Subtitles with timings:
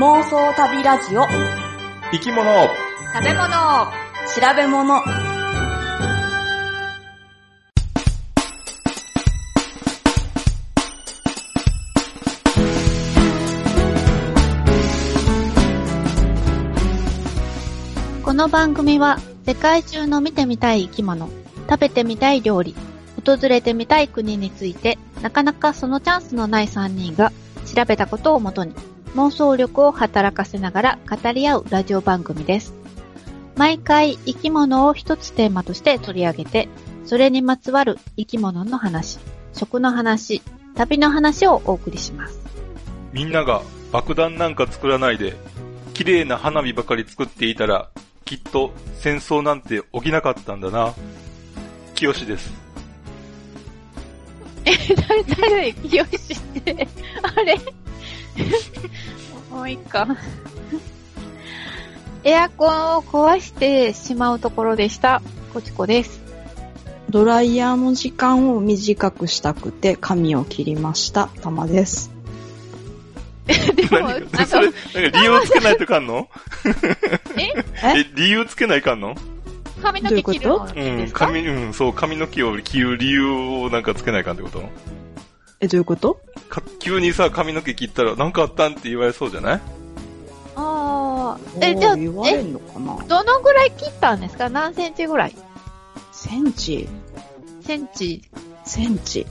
[0.00, 1.26] 妄想旅ラジオ。
[2.10, 2.42] 生き物。
[3.12, 3.50] 食べ物。
[4.34, 5.02] 調べ物。
[18.24, 21.28] この番組は世界中の見てみたい生き物、
[21.68, 22.74] 食べてみたい料理、
[23.26, 27.32] 訪れてみたい国についてなかなかそのチャンスのない3人が
[27.66, 28.74] 調べたことをもとに
[29.14, 32.74] 妄想力を働かせながら語り合うラジオ番組です。
[33.56, 36.68] 毎回生き物を一つテーマとして取り上げて、
[37.04, 39.18] それにまつわる生き物の話、
[39.52, 40.42] 食の話、
[40.76, 42.40] 旅の話をお送りします。
[43.12, 45.36] みんなが爆弾なんか作らないで、
[45.92, 47.90] 綺麗な花火ばかり作っていたら、
[48.24, 50.94] きっと戦争なんて起きなかったんだな。
[51.96, 52.50] 清です。
[54.64, 56.88] え、誰、誰、清しって、
[57.22, 57.58] あれ？
[59.50, 60.06] もういいか。
[62.22, 65.22] エアコンを壊してしまうところでした。
[65.54, 66.20] こちこです。
[67.08, 71.28] ドライヤーの時間を短くしたくて髪を切りました。
[71.40, 72.10] たまです。
[73.50, 76.28] でも、なんか理由つけないといかんの？
[77.36, 77.52] え？
[77.98, 79.16] え、理由つけないかんの？
[79.82, 83.24] 髪の毛切るのうでん、髪、うん、そう、髪の毛を切る理由
[83.64, 84.62] をなんかつけないかんってこと？
[85.60, 86.20] え、どういうこと？
[86.48, 89.60] か急にさ、髪の毛切ったら、なんかあったんって言われそうじゃない？
[90.56, 91.38] ああ。
[91.60, 92.96] え、じゃあ、言われえ、んのかな？
[93.06, 94.48] どのぐらい切ったんですか？
[94.48, 95.36] 何センチぐらい？
[96.12, 96.88] センチ。
[97.62, 98.22] センチ、
[98.64, 99.26] センチ。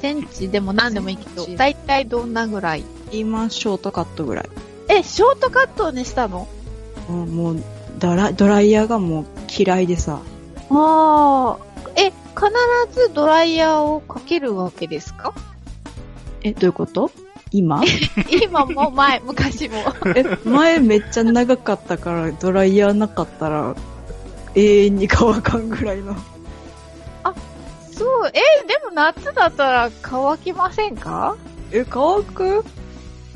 [0.00, 0.48] センチ。
[0.48, 2.84] でも何でもいいけどだいたいどんなぐらい？
[3.10, 4.48] 今、ショートカットぐらい。
[4.88, 6.46] え、ショートカットにしたの？
[7.08, 7.62] うんもう
[7.98, 10.20] ドラ、ドライヤーがもう嫌いでさ。
[10.70, 11.58] ああ。
[11.96, 12.14] え、必
[12.92, 15.34] ずドライヤーをかけるわけですか？
[16.42, 17.10] え、どういうこと？
[17.52, 17.82] 今？
[18.42, 19.76] 今も前、昔も。
[20.14, 23.74] え、前めっちゃ長かったから、ドライヤーなかったら、
[24.54, 26.14] 永遠に乾かんぐらいの。
[27.92, 31.36] そう、え、でも夏だったら乾きませんか？
[31.70, 32.64] え、乾く？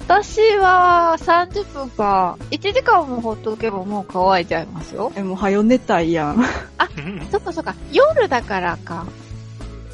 [0.06, 5.12] 私は30分か、1時間もほっとけばもう乾いちゃいますよ。
[5.16, 6.42] え、もう早寝たいやん。
[7.30, 9.06] そっかそっか、夜だからか。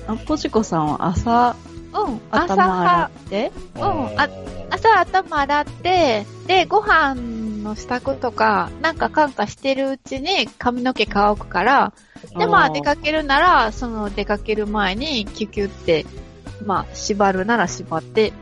[0.07, 1.57] あ、ポチコさんは朝、
[1.93, 3.83] うん、朝はって、うん、
[4.21, 4.29] あ、
[4.71, 7.15] 朝頭洗って、で、ご飯
[7.63, 11.93] の支度とか、なんかかんかしてるうちに髪の毛乾くから、
[12.39, 16.07] で、まあ出かけるなら、その出かける前にキュキュって、
[16.65, 18.33] まあ縛るなら縛って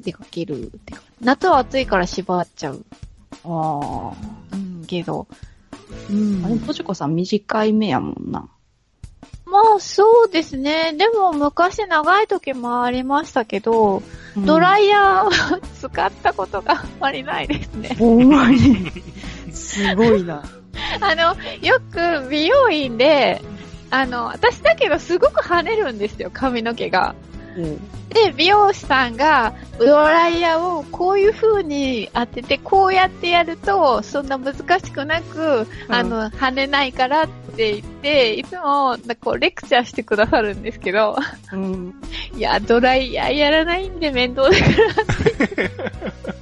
[0.00, 1.02] 出かけるってか。
[1.20, 2.84] 夏は暑いから縛っちゃう。
[3.44, 4.12] あ
[4.52, 5.26] うん、けど。
[6.10, 6.48] うんあ。。
[6.48, 8.48] でも、ポチコさん短い目やもんな。
[9.46, 10.92] まあそうですね。
[10.92, 14.02] でも昔長い時もありましたけど、
[14.36, 17.96] ドライイヤーは使ったことがあんまりないですね。
[17.98, 18.92] ほんまに。
[19.52, 20.42] すごいな。
[21.00, 23.40] あの、よく美容院で、
[23.90, 27.14] あの、私だけどすごく跳ねるんですよ、髪の毛が。
[27.56, 27.76] うん。
[28.10, 41.16] で、美容師さんが、ドライヤーをこういう風に当てて、こうやってやると、そんな難しくなく、あの、跳ねないからって言って、いつも、こう、レクチャーしてくださるんですけど、
[41.52, 41.94] うん。
[42.36, 45.70] いや、ドライヤーやらないんで面倒だからで、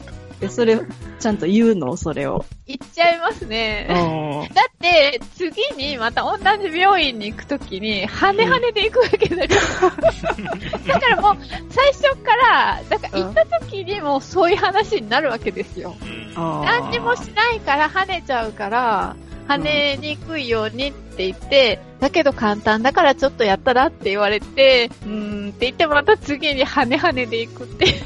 [0.49, 0.79] それ、
[1.19, 1.97] ちゃんと言うの？
[1.97, 2.45] それを。
[2.67, 3.87] 言っちゃいますね。
[3.91, 10.95] あだって、次にまた同じ病院に行くときに、跳ね跳ねで行くわけだから。
[10.95, 11.37] だからもう、
[11.71, 15.95] 最初から、だから行ったときにもうそういう話になるわけですよ。
[16.37, 16.63] あ。
[16.65, 19.17] 何にもしないから跳ねちゃうから、
[19.47, 28.03] 跳ねにくいようにって言って、だけど簡単だからちょっとやったらって言われて、うーんって言ってまた次に跳ね跳ねで行くっていう。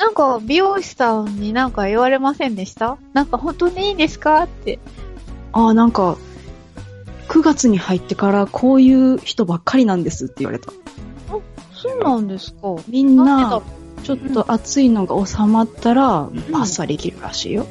[0.00, 2.96] なんか、美容師さんになんか言われませんでした？
[3.12, 4.42] なんか本当にいいんですか？
[4.42, 4.78] って。
[5.52, 6.16] あ、なんか、
[7.28, 10.72] 9月に入ってからこういう人ばっかりなんですって言われた。
[11.72, 13.62] そうなんですかみんな
[14.02, 17.66] ちょっと暑いのが収まったら、んバッサリ切るらしいよ。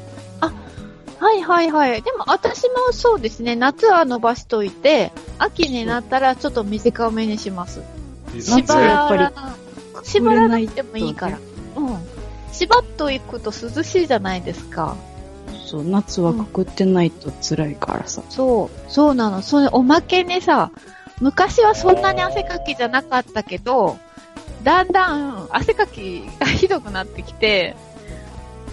[1.18, 2.00] はいはいはい。
[2.00, 3.54] でも私もそうですね。
[3.54, 7.82] 夏は伸ばしといて、秋になったらちょっと短めにします。
[8.34, 9.30] 夏はやっぱりり、
[10.04, 11.38] 縛らなくてもいいから。
[11.76, 11.98] うん。
[12.52, 14.96] 縛っといくと涼しいじゃないですか。
[15.66, 18.22] そう、夏はくくってないと辛いからさ。
[18.28, 18.90] そう。
[18.90, 19.42] そうなの。
[19.42, 20.70] それおまけにさ、
[21.20, 23.98] 昔はそんなに汗かきじゃなかったけど、
[24.64, 27.76] だんだん汗かきがひどくなってきて、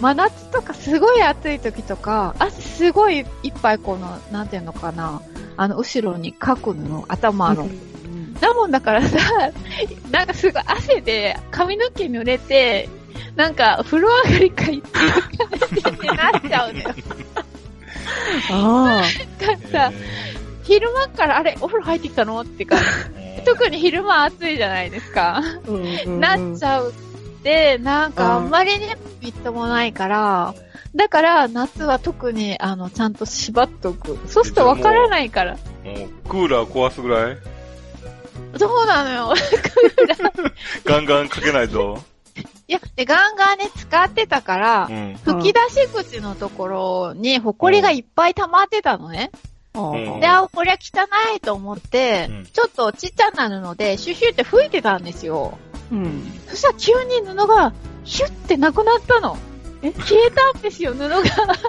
[0.00, 5.22] 真夏とかすごい暑い時とか、汗すごいいっぱいこの、なんていうのかな、
[5.56, 7.68] あの、後ろにかくの、頭の。
[8.40, 9.18] だもんだからさ、
[10.10, 12.88] なんかすごい汗で髪の毛濡れて、
[13.36, 14.98] なんか、風呂上がりかいって
[16.06, 16.94] なっちゃうのよ。
[18.50, 19.02] あ
[19.46, 19.92] なんかさ、
[20.64, 22.40] 昼間からあれ、お風呂入ってきたの？
[22.40, 23.42] って感じ。
[23.44, 25.36] 特に昼間暑いじゃないですか。
[25.38, 25.42] あ。
[25.66, 26.94] うんなっちゃうっ
[27.42, 30.54] て、なんかあんまりね、みっともないから、
[30.94, 34.18] だから夏は特にあの、ちゃんと縛っとく。
[34.26, 35.52] そうするとわからないから。
[35.52, 35.60] もう、
[36.28, 37.36] クーラー壊すぐらい？
[38.58, 39.34] そうなのよ。
[40.84, 42.02] ガンガンかけないと。
[42.68, 45.14] いや、で、ガンガンね、使ってたからう、ん。
[45.24, 49.30] 吹き出し口のところに、ホコリがいっぱい溜まってたのね。
[49.72, 55.56] あうんで、あ、こりゃ汚いと思って、うんちょっとちっちゃな布で、シュシュって吹いてたんですよ。
[55.90, 56.30] うん。
[56.46, 57.72] そしたら急に布が、
[58.04, 59.38] ヒュッてなくなったの。
[59.80, 59.92] え？
[59.92, 61.22] 消えたんですよ、布が。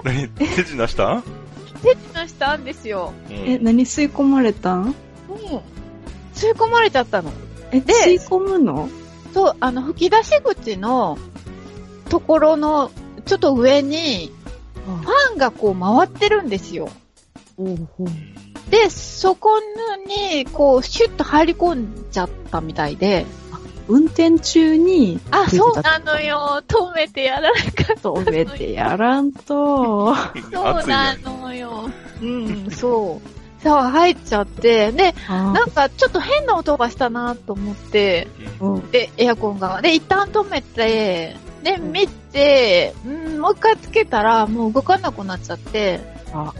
[0.04, 0.28] 何？
[0.28, 1.22] 手品した？
[1.82, 3.14] 手品したんですよ。
[3.30, 4.82] え、何吸い込まれたん？
[4.82, 4.94] うん。
[6.34, 7.32] 吸い込まれちゃったの。
[7.70, 8.90] え、で吸い込むの？
[9.32, 11.18] そう、あの、吹き出し口の
[12.08, 12.90] ところの、
[13.24, 14.32] ちょっと上に、
[14.84, 16.88] ファンがこう回ってるんですよ。
[18.70, 19.60] で、そこ
[20.06, 23.26] に、こう、シュッと入り込んじゃったみたいで、
[23.88, 26.62] 運転中に、あ、そうなのよ。
[26.68, 28.08] 止めてやらなかった。
[28.08, 30.14] 止めてやらんと。
[30.52, 31.20] そうなね。
[31.24, 31.90] のよ。
[32.22, 33.39] うん、そう。
[33.62, 38.28] そう、入っちゃって、で、あなんかちょっと変な音がしたなと思って、
[38.60, 38.90] うん。
[38.90, 39.82] で、エアコンが。
[39.82, 46.00] で、一旦止めて、で、見て、うん、もう一回つけたら、もう動かなくなっちゃって、
[46.32, 46.54] あ。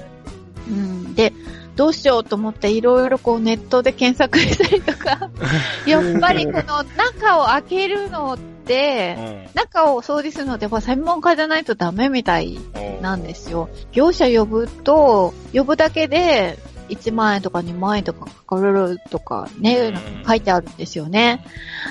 [0.68, 1.32] うん、で、
[1.74, 5.30] どうしようと思っていろいろこうネットで検索したりとか、
[5.86, 13.70] やっぱりこの中を開けるのって、中を掃除するのってやっぱ専門家じゃないとダメみたいうんなんですよ。
[13.92, 16.58] 業者呼ぶと、呼ぶだけで
[16.90, 21.44] 1万円とか2万円とかかかるとかね、うん書いてあるんですよね。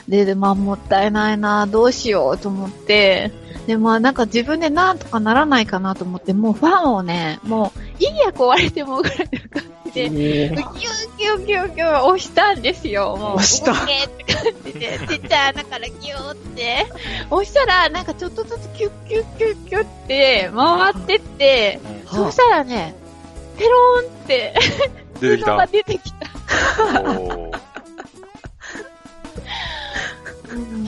[0.07, 3.31] で、でまあもったいないな、どうしようと思って、
[3.69, 13.15] で、まあなんか自分でなんとかならないかなと思って、もうファンをね、もう、いいや壊れてもぐらいの感じで、ギューギューギューギュー押したんですよ。
[13.17, 16.87] もう、押したって感じで、ちっちゃい穴からギューって。
[17.29, 22.95] 押したら、なんかちょっとずつキュッキュッキュッキュッって回ってって、そうしたらね、
[23.59, 24.55] ペローンって
[25.19, 25.51] 出てきた。
[25.51, 26.27] 布が出てきた。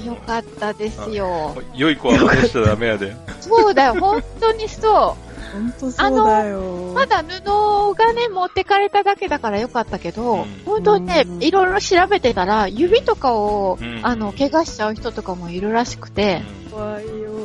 [0.06, 1.56] よかったですよ。
[1.76, 3.14] 良い子は真似しちゃダメやで。
[3.42, 5.31] そうだよ、本当にそう。
[5.52, 6.94] ほんとそうだよ。
[6.94, 17.42] まだ布がね、持ってかれただけだからよかったけど、うん本当にねう、んいろいろ調べてたら、指とかを、うんあの、怪我しちゃう人とかもいるらしくて、怖いよ。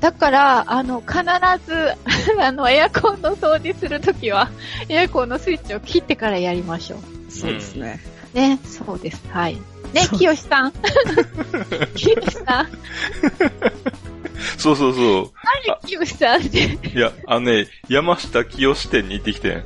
[0.00, 1.22] だから、あの、必
[1.66, 1.94] ず、
[2.40, 4.50] あの、エアコンの掃除するときは、
[4.88, 6.98] エアコンのスイッチを切ってからやりましょ
[7.28, 8.00] そうですね。
[8.34, 8.36] う。
[8.36, 9.22] ね、そうです。
[9.30, 9.58] はい。
[9.92, 10.72] ね、きよしさん。
[11.94, 12.68] きよしさん。
[14.60, 15.30] そうそうそう。
[15.66, 16.58] 何きよしさんって。
[16.88, 19.64] いや、あのね、山下清店に行ってきてん。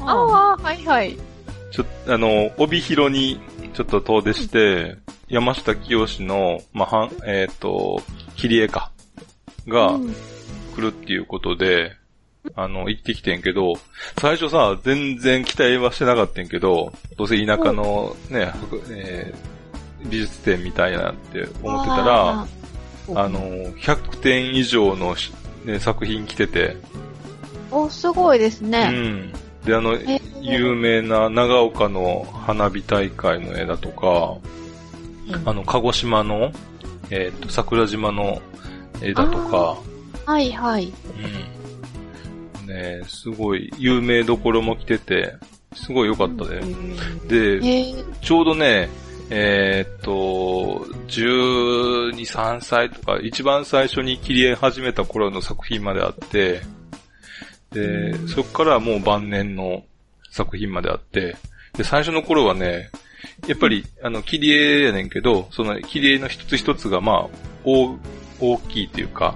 [0.00, 1.16] ああ、はいはい。
[1.70, 3.40] ちょっと、あの、帯広に
[3.74, 4.96] ちょっと遠出して、
[5.28, 8.02] 山下清の、まあ、はん、えっ、と、
[8.36, 8.92] 切り絵か。
[9.66, 10.14] がうん
[10.74, 11.92] 来るっていうことで、
[12.54, 13.74] あの、行ってきてんけど、
[14.18, 19.52] 最初さ、全然期待はしてなかったんけど、どうせ田舎のね、博えー
[20.08, 22.46] 美術展みたいなって思ってたら、
[23.14, 25.32] ああの、100点以上のし、
[25.64, 28.88] ね、作品来てて、ーお、すごいですうね。
[28.88, 29.32] ん。
[29.64, 34.36] で、あの、え有名な長岡の花火大会の絵だとか、
[35.44, 36.52] あの、鹿児島の、
[37.10, 38.40] えっ、と、桜島の
[39.00, 39.78] 絵だとか、
[40.26, 40.92] はいはい。
[42.60, 42.66] うん。
[42.66, 45.34] ねすごい、有名どころも来てて、
[45.74, 46.60] すごい良かったで。
[46.60, 48.88] で、えー、ちょうどね、
[49.34, 56.60] えーっと、12、3歳とか、一番最初に切り絵始めた頃の作品まであって、
[57.70, 59.84] で、そこからもう晩年の
[60.30, 61.38] 作品まであって、
[61.72, 62.90] で、最初の頃はね、
[63.46, 67.28] やっぱり、あの、切り絵やねんけど、その切り絵の一つ一つが、まあ、
[67.64, 67.96] 大、
[68.38, 69.34] 大きいっていうか、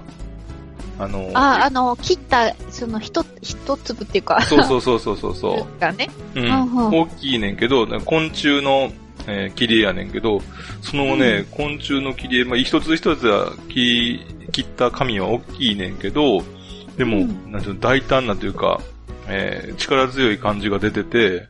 [0.99, 5.67] あの、あ、あの、切った、その、一、一粒っていうか、そうそうそうそうそうそう。
[5.81, 6.07] がね。
[6.35, 8.91] うん大きいねんけど、昆虫の、
[9.27, 10.41] えー切り絵やねんけど、
[10.81, 16.41] そのね、昆虫の切り絵、まあ、一つ一つは切切った紙は大きいねんけど、
[16.97, 18.79] でも、うんなんていうの、大胆なというか、
[19.27, 21.47] えー力強い感じが出てて、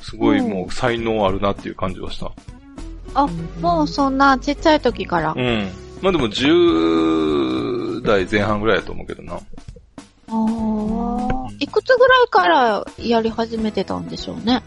[0.00, 2.32] すごいうんもう才能あるなっていう感じがした。
[3.14, 3.26] あ、
[3.60, 5.34] もうそんなちっちゃい時から。
[5.36, 5.68] うん。
[6.02, 9.34] まあでも10代前半ぐらいだと思うけどな。
[9.34, 9.38] あ
[10.28, 11.46] あ。
[11.58, 14.62] いくつぐらいからやり始めてたんでしょうね。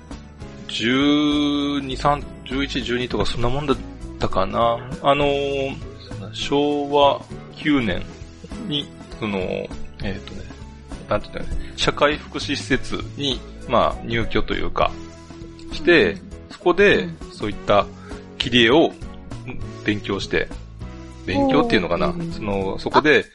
[0.67, 3.77] 12、3、11、12とかそんなもんだっ
[4.19, 4.79] たかな。
[5.01, 5.75] あのー、
[6.33, 7.19] 昭和
[7.57, 8.03] 2009年
[8.67, 8.87] に、
[9.19, 9.65] その、え
[10.17, 10.43] っ、とね、
[11.09, 14.91] なんていうんだろうね、社会福祉施設に、まあ、入居というか、
[15.73, 16.17] して、
[16.49, 17.85] そこで、そういった
[18.37, 18.91] 切り絵を
[19.45, 20.47] うん勉強して、
[21.25, 22.13] 勉強っていうのかな。
[22.31, 23.25] その、そこで、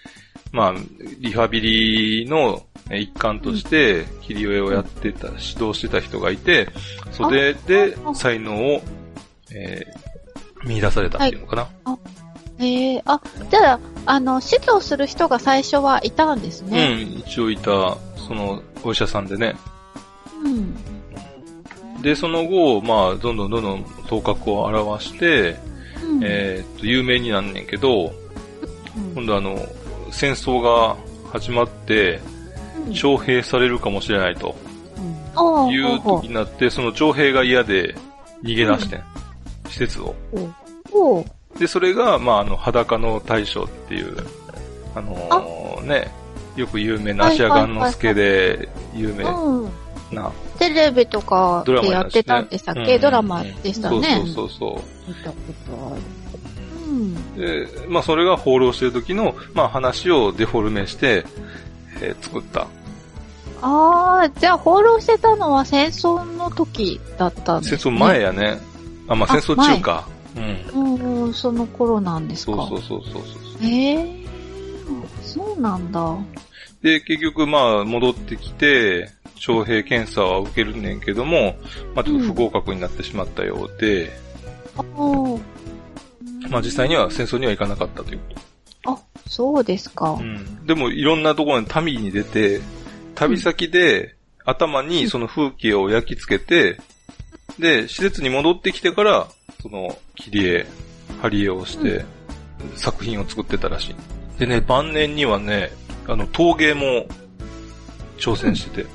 [0.53, 0.75] まあ、
[1.21, 6.69] リハビリのえ一環として、切り絵をやってた、指導してた人がいて、
[7.13, 8.83] それで才能を、
[9.55, 10.15] えー
[10.67, 11.69] 見出されたっていうのかな？
[12.59, 13.21] ええあ、
[13.51, 16.95] じゃあ、あの、指導する人が最初はいたんですうね。
[16.95, 19.55] ん、一応いた、その、お医者さんでね。
[20.43, 20.75] うん。
[22.01, 25.59] で、その後、まあ、どんどんどんどん頭角を現して、
[26.03, 26.21] うん。
[26.25, 29.59] えーっと、有名になんねんけど、うん今度あの、
[30.13, 30.97] 戦争が
[31.31, 32.21] 始まって、
[32.95, 34.57] 徴兵されるかもしれないと
[35.71, 37.95] いう時になって、その徴兵が嫌で
[38.43, 39.03] 逃げ出してん。
[39.75, 40.15] 施設を。
[41.59, 44.17] で、それが、まあ、あの、裸の大将っていう、
[44.95, 46.11] あのーね、
[46.57, 49.71] よく有名な芦屋雁之助で有名うん。
[50.13, 54.17] なテレビとかでやってたんでしたっけ、うんドラマでしたね。
[54.17, 56.03] そうそうそう見たことある。
[56.87, 57.35] うん。
[57.37, 61.25] で、まあ、それが放浪してる時の、まあ、話をデフォルメして、
[62.01, 62.69] えー作った。
[63.63, 67.79] ああ、じゃあ放浪してたのは戦争の時だったんですね。
[67.79, 68.61] 戦争前やね。
[69.09, 70.09] あ、まあ、あ戦争中か。
[70.37, 70.97] うん。
[70.97, 72.53] うんうん、その頃なんですか。
[72.53, 73.65] そうそうそうそうそう。
[73.65, 74.25] ええ
[75.23, 76.17] そうなんだ。
[76.83, 81.57] で、結局、まあ、戻ってきて、徴兵検査は受けるねんけども、
[81.95, 84.11] まあ、ちょっと不合格になってしまったようで、
[84.97, 85.41] おー
[86.51, 88.21] まあ、実際には戦争には行かなかったという
[88.85, 90.23] こあ、そうですかと。
[90.23, 90.23] う。
[90.23, 90.67] ん。
[90.67, 92.61] でも、いろんなところに旅に出て、
[93.15, 96.79] 旅先で、頭にその風景を焼き付けて、
[97.59, 99.29] で、施設に戻ってきてから、
[99.63, 100.67] その、切り絵、
[101.23, 102.05] 貼り絵をして、
[102.77, 104.39] 作品を作ってたらしい。
[104.39, 105.71] でね、晩年にはね、
[106.09, 107.07] あの、陶芸も
[108.19, 108.89] 挑戦してて、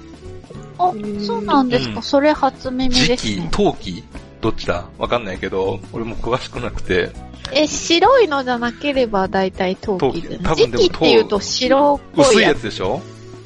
[0.77, 0.93] あ、
[1.25, 1.95] そうなんですか。
[1.97, 3.49] うんそれ初耳時期ですね、。
[3.51, 4.03] 陶器？
[4.41, 4.85] どっちだ？
[4.97, 7.11] わかんないけど、俺も詳しくなくて、
[7.51, 10.37] え、白いのじゃなければ大体陶器で。
[10.37, 12.59] 陶器多分でも時期って言うと白っぽ薄いやいやつ。
[12.59, 13.01] つでしょ？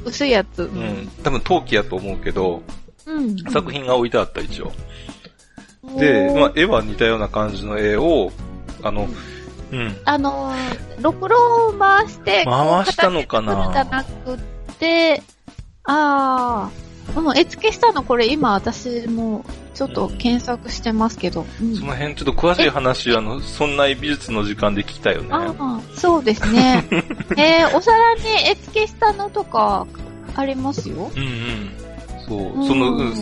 [0.05, 0.63] 薄いやつ。
[0.63, 1.09] ううん。
[1.23, 2.63] 多分陶器やと思うけど、うん。
[3.51, 4.71] 作品が置いてあった一応。
[5.97, 8.31] で、まあ、絵は似たような感じの絵を、
[8.81, 9.07] あの、
[9.71, 9.95] うん。
[10.05, 13.71] あのー、ろくろを回して、回したのかな？
[13.73, 14.37] じゃなくっ
[14.79, 15.21] て、
[15.83, 16.69] あ
[17.15, 19.43] あ、うん、絵付けしたのこれ今私も
[19.73, 21.45] ちょっと検索してますけど。
[21.61, 25.29] うんその辺ちょっと詳しい話、あの、そんな美術の時間で聞きたいよね。
[25.31, 26.87] ああ、そうですね。
[27.37, 29.87] えー、お皿に絵付けしたのとか
[30.35, 31.11] ありますよ。
[31.15, 31.71] うんうん。
[32.27, 33.13] そう、うんその、うん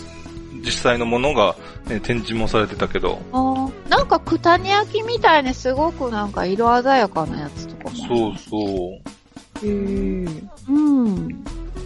[0.64, 1.56] 実際のものが、
[1.88, 7.96] ね、展示もされてたけど、あーなんか九谷焼みたいにすごくなんか色鮮やかなやつとかも。
[7.96, 9.68] そうそう。
[9.68, 11.44] へーうん。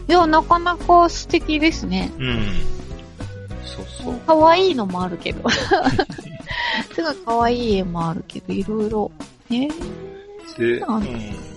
[0.07, 2.11] いや、なかなか素敵ですね。
[2.19, 2.53] うん。
[3.63, 4.15] そうそう。
[4.27, 5.49] 可愛いのもあるけど。
[6.93, 9.11] すごい可愛い絵もあるけど、いろいろ。
[9.49, 9.67] えー、
[10.57, 11.09] で、そうなん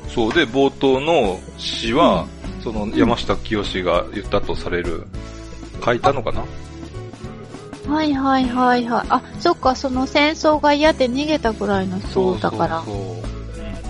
[0.09, 2.27] そうで、冒頭の詩は、
[2.63, 5.07] その山下清が言ったとされる、
[5.85, 6.45] 書いたのかな？
[7.93, 9.07] はいはいはいはい。
[9.09, 12.83] あ、そっか、その戦争が嫌で逃げたぐらいの人だから。
[12.83, 13.19] そうそうう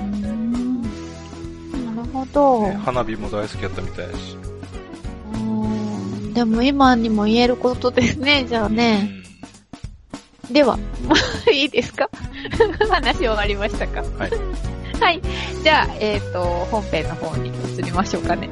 [0.05, 0.83] ーん。
[0.83, 0.89] な
[1.97, 2.69] るほど。
[2.69, 4.37] ね花火も大好きやったみたいだし。
[6.35, 9.11] でも今にも言えることですね、じゃあね。
[10.49, 10.79] では、
[11.53, 12.09] いいですか？
[12.89, 14.03] 話終わりましたか？
[14.17, 14.31] はい。
[15.01, 15.21] はい。
[15.65, 18.49] じゃあ、えっ、と、本編の方に移りましょうかね。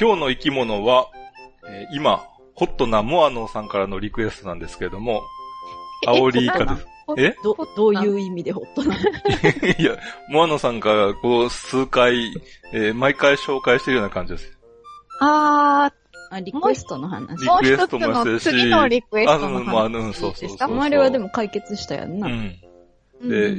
[0.00, 1.08] 今日の生き物は、
[1.68, 5.22] えー今、ホットなモアノさんからのリクエストなんですけれども、
[6.06, 6.86] アオリイカです。
[7.18, 7.34] え？
[7.42, 9.00] ど、どういう意味でホットなの？
[9.78, 9.96] いや、
[10.30, 12.32] モアノさんからこう数回、
[12.72, 14.58] えー毎回紹介してるような感じです。
[15.20, 15.92] あ
[16.30, 17.46] あ、リクエストの話ー、。
[17.46, 20.48] もう一つリクエストものしてるし次のリクエスあ、トのうん、まあ、話うん、そうそうそうそう。
[20.48, 22.26] ですかあまりはでも解決したやんな。
[22.28, 22.32] うん。
[22.32, 22.54] うん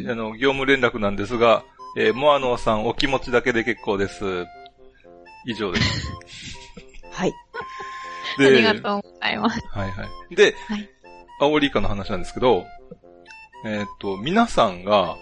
[0.05, 1.63] で、あの、業務連絡なんですが、
[1.95, 4.45] えーモアノさんお気持ちだけで結構です。
[5.45, 6.12] 以上です。
[7.12, 7.33] はい。
[8.39, 9.62] ありがとうございます。
[9.67, 10.36] はいはい。
[10.36, 10.89] で、はい
[11.41, 12.67] アオリイカの話なんですけど、
[13.65, 15.17] えーっと、皆さんが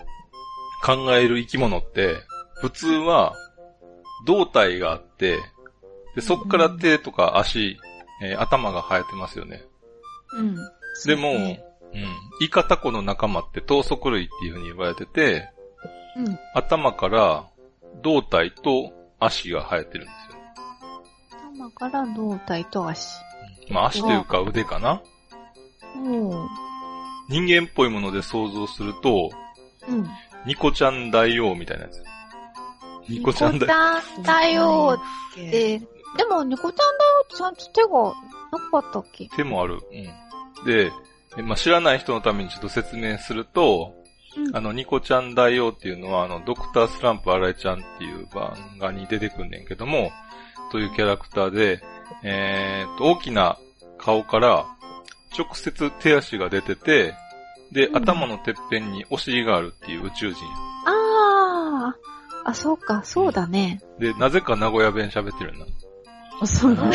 [0.84, 2.18] 考える生き物って、
[2.56, 3.34] 普通は
[4.26, 5.40] 胴体があって、
[6.16, 7.78] で、そっから手とか足、
[8.22, 9.64] えー頭が生えてますよね。
[10.34, 10.56] うん。
[11.06, 12.06] でも、そうねうん。
[12.42, 15.50] イカタコの仲間って頭足類っていう風に言われてて、
[16.18, 16.40] うん。
[16.54, 17.48] 頭から
[18.04, 20.40] 胴体と足が生えてるんですよ。
[21.54, 23.08] 頭から胴体と足。
[23.70, 25.02] まあ足というか腕かな
[25.98, 26.48] おー。
[27.30, 29.30] 人間っぽいもので想像すると、
[29.88, 30.08] うん。
[30.46, 32.02] ニコちゃん大王みたいなやつ。
[33.10, 34.02] ニコちゃんニコ大王。
[34.02, 35.00] ちゃんだよ
[35.34, 37.90] って、でもニコちゃんだよってちゃんと手が
[38.74, 39.28] なかったっけ？
[39.36, 39.76] 手もある。
[39.76, 40.66] うん。
[40.66, 40.92] で、
[41.38, 43.94] えまあ、知らない人のためにちょっと説明すると、
[44.38, 50.12] うんあの、ニコちゃん大王っていうのは、あの、ドクタースランプ新井ちゃんっていう漫画に出てくんねんけども、
[50.72, 51.82] というキャラクターで、
[52.24, 53.58] えーっと、大きな
[53.98, 54.66] 顔から
[55.38, 57.16] 直接手足が出てて、
[57.72, 60.44] で、うん頭のてっぺんにお尻があるっていう宇宙人。
[60.86, 61.96] あ
[62.46, 63.82] あ、あ、そうか、そうだね。
[64.00, 65.66] で、なぜか名古屋弁喋ってるんだ。
[66.42, 66.94] あ、そうそう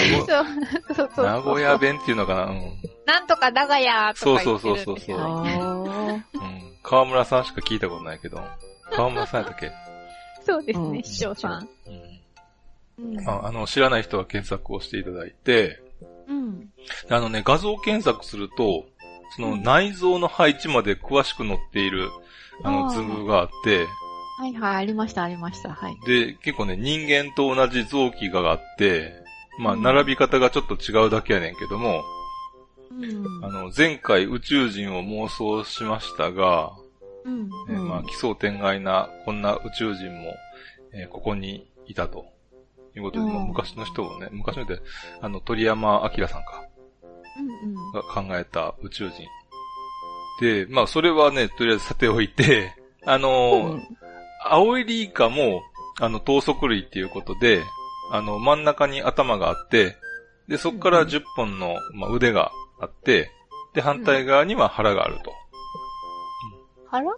[0.95, 1.27] そうそう。
[1.27, 2.79] 名古屋弁っていうのかなうん。
[3.07, 4.87] なんとか長屋とか言ってるんですよ。
[4.87, 6.64] そうそうそうそうあうん。
[6.85, 8.41] 河村さんしか聞いたことないけど。
[8.93, 9.73] 河村さんやったっけ？
[10.45, 11.69] そうですね、うん師匠さん。
[12.99, 13.17] うん。
[13.17, 13.29] うん。
[13.29, 15.83] ああの、知らない人は検索をしていただいて、
[16.29, 16.69] うん。
[17.09, 18.85] あのね、画像検索すると、
[19.35, 22.11] その内臓の配置まで詳しく載っている、
[22.63, 23.87] あの、図部があって、
[24.39, 25.73] はいはい、ありました、ありました。
[25.73, 25.99] はい。
[26.07, 29.15] で、結構ね、人間と同じ臓器があって、
[29.59, 32.14] まあ、うん並び方がちょっと違うだけやねんけども、うん
[33.43, 33.49] あ。
[33.49, 36.73] の、前回宇宙人を妄想しましたが、
[37.25, 37.41] うん。
[37.41, 40.35] うんえーまあ、奇想天外な、こんな宇宙人も、
[40.93, 42.27] えーここにいたと。
[42.97, 44.83] いうことで、うんまあ昔の人をね、昔の人で、
[45.21, 46.65] あの、鳥山明さんか、
[47.39, 47.93] うんうん。
[47.93, 49.27] が考えた宇宙人。
[50.41, 52.75] で、まあ、それはね、とりあえずさておいて、
[53.07, 53.83] あのー
[54.47, 55.63] 青いリイカも、
[55.99, 57.63] あの、等足類っていうことで、
[58.11, 59.97] あの、真ん中に頭があって、
[60.49, 63.31] で、そこから10本の、まあ、腕があって、
[63.75, 65.33] で、反対側には腹があると。
[66.89, 67.11] 腹？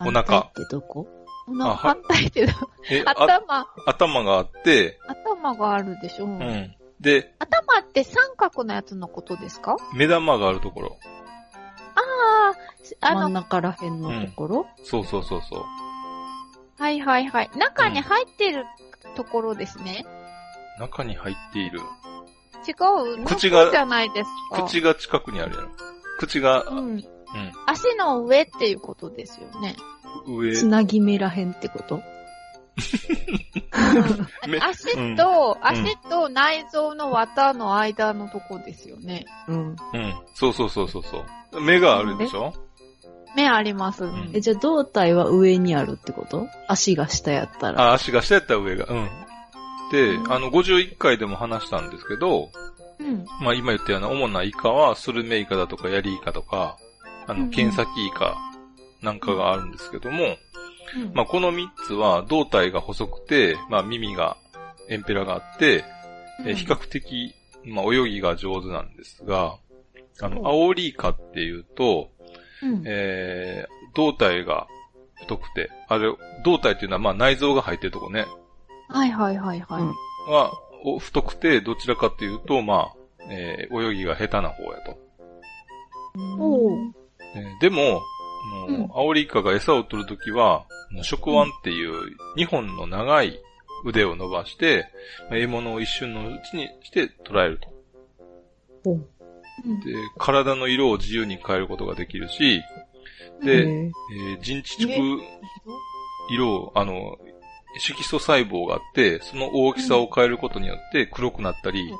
[0.00, 1.06] お腹反対ってどこ？
[1.48, 2.52] お腹反対ってど
[2.90, 6.24] え、あ頭、頭があって、頭があるでしょ。
[6.24, 6.74] うん。
[7.00, 9.76] で、頭って三角のやつのことですか？
[9.94, 10.96] 目玉があるところ。
[11.94, 15.62] ああ、あ真んの、中ら辺のところ、そうそうそうそう。
[16.78, 17.50] はいはいはい。
[17.56, 18.64] 中に入ってる
[19.14, 20.04] ところですね。
[20.78, 21.80] 中に入っている。
[22.66, 22.72] 違
[23.20, 23.24] う？
[23.24, 24.62] 口が中じゃないですか。
[24.64, 25.68] 口が近くにあるやろ。
[26.18, 26.78] 口が、うん。
[26.78, 27.02] うん。
[27.66, 29.76] 足の上っていうことですよね。
[30.26, 32.00] 上、つなぎ目ら辺ってこと？
[34.48, 39.24] め足と、足と内臓の綿の間のとこですよね。
[39.48, 39.56] うん。
[39.92, 40.14] うん。
[40.34, 41.60] そうそうそうそうそう。
[41.60, 42.52] 目があるでしょ？
[43.34, 44.04] 目あります。
[44.04, 46.46] んえ、じゃあ胴体は上にあるってこと？
[46.68, 47.90] 足が下やったら。
[47.90, 48.86] あ、足が下やったら上が。
[48.86, 49.08] うん。
[50.28, 52.50] あの、51回でも話したんですけど、
[52.98, 53.24] うん。
[53.40, 56.78] まあ今言ったような主なイカは、スルメイカだとかヤリイカとか、
[57.26, 58.36] あの、ケンサキイカ
[59.02, 60.24] なんかがあるんですけども、
[60.96, 61.12] うん。
[61.14, 64.36] まあこの3つは胴体が細くて、まあ耳が、
[64.88, 65.84] エンペラがあって、
[66.44, 69.56] えー比較的、まあ泳ぎが上手なんですが、
[70.20, 72.10] あの、アオリイカっていうと、
[72.62, 72.82] うん。
[72.86, 74.66] えー、胴体が
[75.14, 76.12] 太くて、あれ、
[76.44, 78.26] 胴体っていうのはまあ内臓が入ってるとこね、
[78.88, 79.82] はいはいはいはい。
[79.82, 79.94] うん
[80.28, 80.52] は、
[80.84, 82.94] お太くて、どちらかというと、まあ、
[83.30, 84.98] えー泳ぎが下手な方やと。
[86.38, 86.78] おう
[87.34, 88.00] えーでも、
[88.68, 90.66] あのうんアオリイカが餌を取るときは、
[91.02, 93.38] 食腕っていう2本の長い
[93.84, 94.88] 腕を伸ばして、
[95.30, 97.60] まあ獲物を一瞬のうちにして捕らえる
[98.82, 98.90] と。
[98.90, 99.00] うん
[99.80, 102.62] で、体の色を自由に変えることができるし、
[103.42, 103.90] へで、ー
[104.30, 104.86] えー人畜
[106.30, 107.18] 色を、あの、
[107.78, 111.92] 色素細胞があって、その大きさを変えることによって黒くなったり、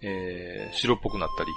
[0.00, 1.50] えー白っぽくなったり。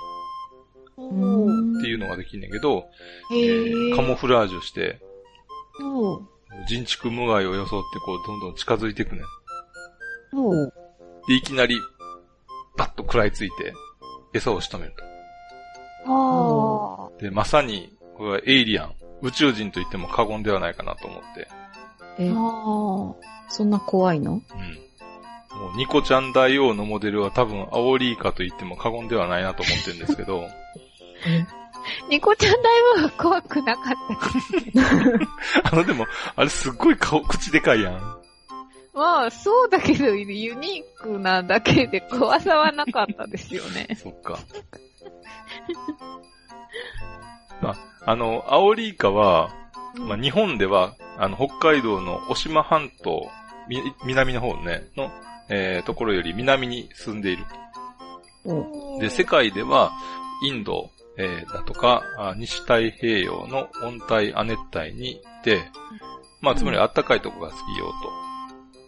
[1.00, 2.86] っていうのができんねんけど、
[3.32, 5.00] へえーーカモフラージュして、
[6.68, 9.26] 人畜無害を装ってこう、どんどん近づいていくねん。
[11.28, 11.80] で、いきなり、
[12.78, 13.74] バッと食らいついて、
[14.34, 14.96] 餌を仕留める
[16.06, 17.14] あと。
[17.20, 21.48] で、まさに、これはエイリアン、宇宙人と言っても過言ではないかなと思って。
[22.20, 23.16] えあ。、あ
[23.50, 24.34] そんな怖いの？
[24.34, 24.40] うん。
[25.60, 30.48] もう、ニコちゃん大王のモデルは多分、アオリイカと言っても過言ではないなと思ってるんですけど、あ。
[32.10, 33.94] ニコちゃん大王は怖くなかっ
[35.64, 35.72] た。
[35.72, 38.18] あのでも、あれすっごい顔、口でかいやん。
[38.94, 43.88] まあ、そうだけど、ユニークなだけで怖さはなかったですよね。
[44.02, 44.40] そっか。
[47.62, 47.76] あ、
[48.06, 49.52] あの、アオリイカは、
[50.00, 53.30] まあ、日本では、あの、北海道の渡島半島、
[53.68, 55.12] み、南の方ね、の、
[55.50, 57.46] えー、ところより南に住んでいる。
[58.46, 59.92] おで、世界では、
[60.44, 65.64] インド、えー、だとか、あ西太平洋の温帯亜熱帯にいて、
[66.42, 67.92] まあ、つまり暖かいとこが好きよ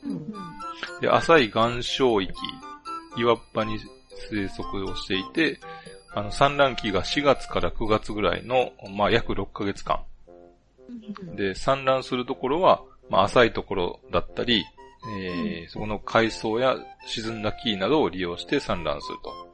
[0.03, 0.09] と。
[0.09, 0.59] うん
[1.01, 2.33] で、浅い岩礁域
[3.17, 3.79] 岩っぱに
[4.29, 5.59] 生息をしていて、
[6.13, 10.03] あの、産卵期が4月から9月ぐらいの、まあ、約6ヶ月間。
[11.35, 14.65] で、産卵するところは、まあ、浅いところだったり、
[15.15, 16.75] えーそこの海藻や
[17.05, 19.49] 沈んだ木などを利用して産卵すると。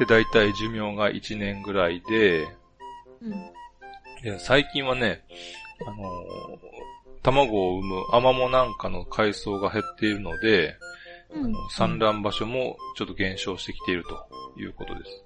[0.00, 2.46] で、大体寿命が1年ぐらいで、
[4.22, 5.24] で最近はね、
[5.86, 6.72] あのー
[7.22, 10.76] 卵を産むアマモなんかの海藻が減っているので、
[11.34, 14.28] あの産卵場所もちょっと減少してきていると
[14.60, 15.22] いうことです。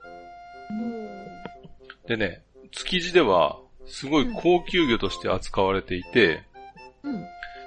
[2.07, 6.43] でね、築地ではすごい高級魚として扱われていて、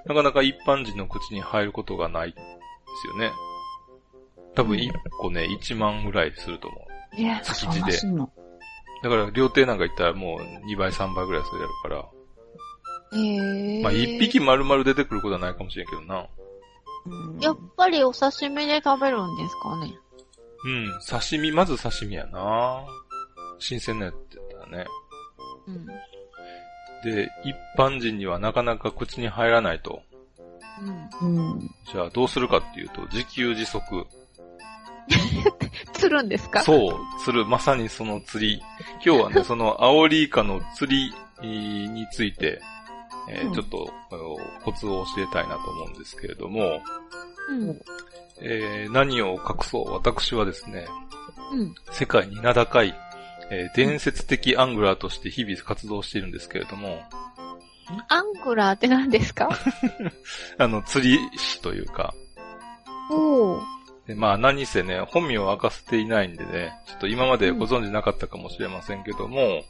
[0.05, 3.31] なかなか一般人の口に入ることがないんですよね。
[4.55, 7.21] 多分1個ね、1万ぐらいすると思う。
[7.21, 7.91] え、築そん地で。
[9.01, 12.05] だから料亭なんか行ったらもう2倍3倍ぐらいするやるから、
[13.13, 16.27] えー、まあ1匹丸々出てくることはないかもしれんけどな。
[17.05, 19.93] うんやっぱりお刺身で食べるんですかね。
[20.65, 22.85] うん、刺身、まず刺身やな
[23.59, 24.85] 新鮮なやつやったらね。
[25.67, 25.87] うん。
[27.03, 30.01] で、一般人にはなかなか口に入らないと。
[31.21, 31.49] うん。
[31.51, 31.59] うん。
[31.91, 34.05] じゃあどうするかっていうと、自給自足。
[35.93, 36.61] 釣るんですか？
[36.61, 38.61] そう、釣る、まさにその釣り。
[39.05, 42.61] 今日はね、 そのアオリイカの釣りについて、
[43.29, 43.93] えーうんちょっと
[44.63, 46.81] コツを教えたいなと思うんですけれども、
[47.49, 47.81] うん。
[48.41, 50.87] えー何を隠そう、私はですね、
[51.51, 51.75] うん。
[51.91, 52.93] 世界に名高い、
[53.51, 57.01] えー伝説的アングラーとして日々活動しているんですけれども、
[58.07, 59.49] アングラーって何ですか？
[60.57, 62.13] あの、釣り師というか、
[63.11, 63.61] おー。
[64.07, 69.63] でまあ何せね、本名を明かせていないんでね、ちょっと今までご存知なかったかもしれませんけども、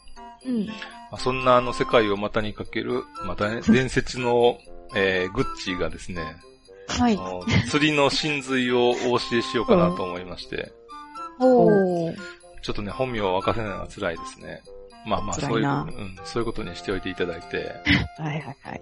[0.46, 0.66] うん。
[0.68, 0.74] ま
[1.14, 4.58] あ、そんなあの世界を股にかける、またね、伝説の、
[4.96, 6.38] えーグッチーがですね、
[6.88, 7.20] はい。
[7.70, 10.72] 釣りの真髄をお教えしようかなと思いまして、
[11.40, 12.16] おー。
[12.62, 14.62] ちょっとね、本名を明かせないのは辛いですね。
[15.06, 17.58] まあまあ、そういう、うん、そういうことにしておいていただいて。
[18.18, 18.82] はいはいはい。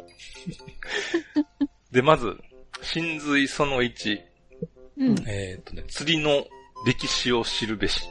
[1.92, 2.36] で、まず、
[2.82, 4.20] 真髄その1、
[4.98, 5.16] うん。
[5.28, 6.46] えっ、とね、釣りの
[6.86, 8.08] 歴史を知るべし。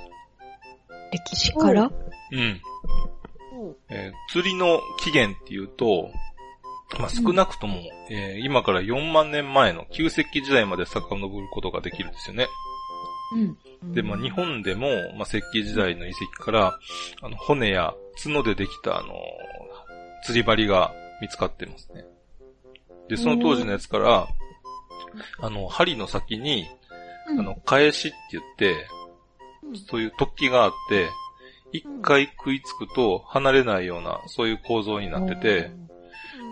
[1.12, 1.90] 歴史から？
[2.32, 2.60] うん。
[3.88, 6.10] えー釣りの起源っていうと、
[6.98, 12.46] まあ、少なくとも、えー今から4万年前の旧石器時代まで遡ることができるんですよね。
[13.32, 13.92] うん。
[13.92, 16.78] で、まあ、日本でも、まあ、石器時代の遺跡から、
[17.22, 19.14] あの、骨や角でできた、あの、
[20.24, 22.04] 釣り針が見つかってますね。
[23.08, 24.28] で、その当時のやつから、
[25.40, 26.66] あの、針の先に、
[27.28, 28.88] うんあの、返しって言って、
[29.88, 31.08] そういう突起があって、
[31.72, 35.70] 一回食いつくと離れないような、そういう構造になってて、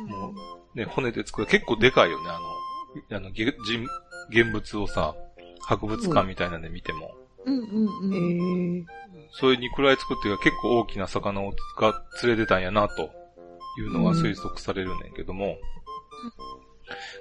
[0.08, 0.34] も
[0.74, 1.46] う、ね、骨で作る。
[1.46, 2.40] 結構でかいよね、あ
[3.12, 3.86] の、あの、げ人、
[4.30, 5.14] 現物をさ、
[5.66, 7.14] 博物館みたいなんで見ても。
[7.44, 8.80] うんうんえうん。
[8.80, 8.84] ー、
[9.32, 13.02] それに食らいつくっていうか結構大きな魚をが連れてたんやな、と
[13.78, 15.56] いうのが推測されるねんけども。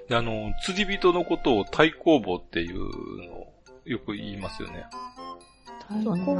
[0.08, 3.52] で、あの、釣り人のことを太公坊っていうのを
[3.84, 4.84] よく言いますよね。
[5.88, 6.32] そうなの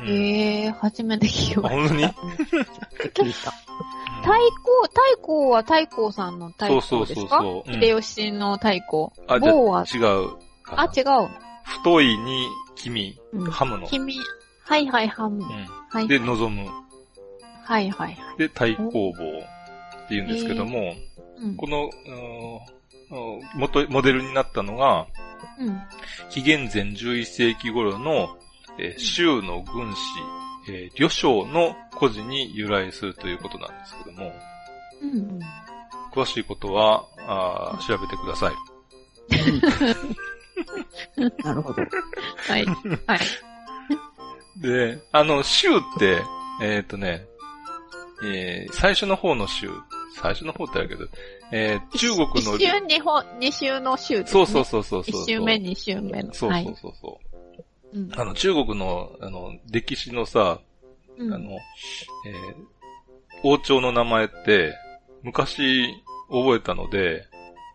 [0.00, 2.04] うんえー、初めて聞きあ、まし本当に？
[2.04, 3.50] 聞いた。
[3.50, 3.56] た。
[4.22, 7.70] 太閤、太閤は太閤さんの太そうそうそう閤ですかそう。
[7.70, 9.12] うん秀吉の太閤。
[9.28, 10.30] あ、あ違う。
[10.66, 11.28] あ、違う。
[11.64, 13.86] 太いに黄身、うんハムの。
[13.86, 14.16] 君、
[14.62, 15.42] はいはいハム。
[15.42, 15.46] う
[15.90, 16.08] はいん。
[16.08, 16.68] で、望む。
[17.62, 18.38] はいはいはい。
[18.38, 19.12] で、太公坊っ
[20.08, 20.94] て言うんですけども、
[21.38, 21.56] うん。
[21.56, 21.90] この、
[23.54, 25.06] 元、モデルになったのが、
[25.58, 25.80] うん。
[26.30, 28.36] 紀元前11世紀頃の、
[28.78, 30.00] えー州の軍師、
[30.68, 34.32] えー、呂将の故事に由来するということなんですけども、
[35.02, 35.40] うん。
[36.12, 38.54] 詳しいことは、あー調べてください。
[41.44, 41.82] なるほど。
[41.82, 42.64] はい。
[43.06, 43.20] はい。
[44.60, 46.22] で、あの、州って、
[46.62, 47.26] えーっ、とね、
[48.24, 49.68] えー最初の方の州、
[50.20, 51.06] 最初の方ってあるけど、
[51.52, 54.26] えー中国の、一周二本、二周の周です、ね。
[54.26, 55.22] そうそうそうそうそう。
[55.22, 56.32] 一周目、二周目の。
[56.32, 56.64] そうそうはい。
[56.80, 57.20] そうそ
[57.92, 57.98] う。
[57.98, 58.10] うん。
[58.20, 60.60] あの、中国の、あの、歴史のさ、
[61.16, 62.74] うんあの、えー
[63.46, 64.72] 王朝の名前って、
[65.22, 65.86] 昔
[66.30, 67.26] 覚えたので、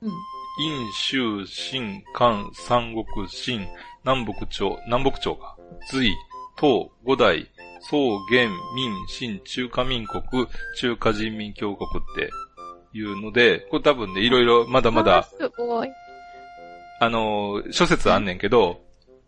[0.02, 0.12] うん。
[0.60, 3.66] 殷、州、秦、漢、三国、秦、
[4.04, 5.56] 南北朝、南北朝か。
[5.90, 6.12] 隋、
[6.58, 7.48] 唐、五代、
[7.80, 10.22] 宋、元、明、清、中華民国、
[10.76, 12.30] 中華人民共和国って
[12.92, 15.90] いうので、これ多分ね、いろいろまだまあだ、すごい。
[17.00, 18.82] あのー諸説あんねんけど、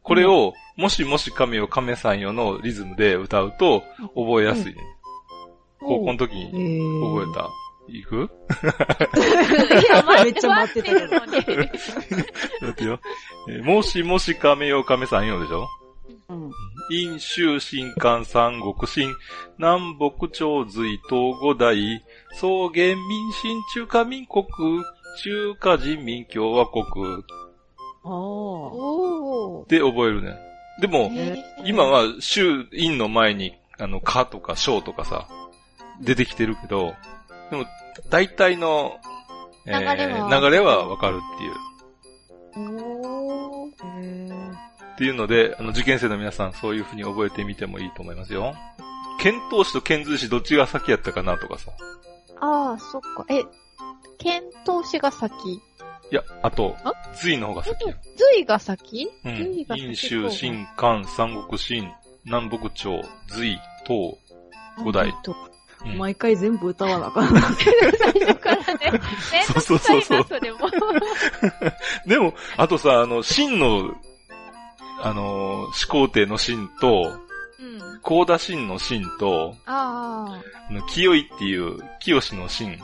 [0.03, 3.83] これを、もしもし亀を亀さんよのリズムで歌うと、
[4.15, 4.75] 覚えやすいね。
[5.79, 7.49] 高校の時えにー、覚えた。
[7.99, 8.29] いく？
[9.89, 11.31] や、待めっちゃ待ってたるのに。
[12.61, 12.99] だってよ。
[13.49, 15.67] えーもしもし亀よ亀さんよでしょ？
[16.29, 16.51] うん。
[16.89, 19.13] 陰州新韓三国新、
[19.57, 24.43] 南北朝隋東五代、草原民進中華民国、
[25.23, 26.83] 中華人民共和国
[28.03, 28.11] ああ。
[28.11, 29.69] おー。
[29.69, 30.35] で覚えるね。
[30.79, 31.11] でも、
[31.65, 35.27] 今、は州陰の前に、あの、かとか小とかさ、
[36.01, 36.95] 出てきてるけど、
[37.51, 37.65] でも、
[38.09, 38.97] 大体の、
[39.65, 39.79] えー
[40.41, 41.51] 流れはわかるっていう。
[44.93, 48.55] っていうので、あの、受験生の皆さん、そういう風に覚えてみてもいいと思いますよ。
[49.19, 51.71] 剣闘士と剣図士どっちが先やったかなとかさ。
[52.39, 53.25] ああ、そっか。
[53.29, 53.43] え、
[54.17, 55.33] 剣闘士が先？
[55.53, 55.61] い
[56.11, 57.95] や、あとあ、隋の方が先や。
[58.33, 59.11] 隋が先？
[59.23, 59.37] うん。
[59.37, 61.91] 隋が先陰州、新、韓、三国、新、
[62.25, 64.17] 南北朝、隋、東、
[64.83, 65.13] 五代。
[65.83, 67.41] とうん毎回全部歌わなあかんな。
[67.41, 68.99] 最初からね。
[69.45, 70.59] そうそうそうな、それも。
[72.05, 73.95] でも、あとさ、あの、秦の、
[75.03, 77.19] あの、始皇帝の秦と、
[77.59, 77.99] うん。
[78.01, 82.77] 高田秦の秦と、ああの清いっていう、清の秦。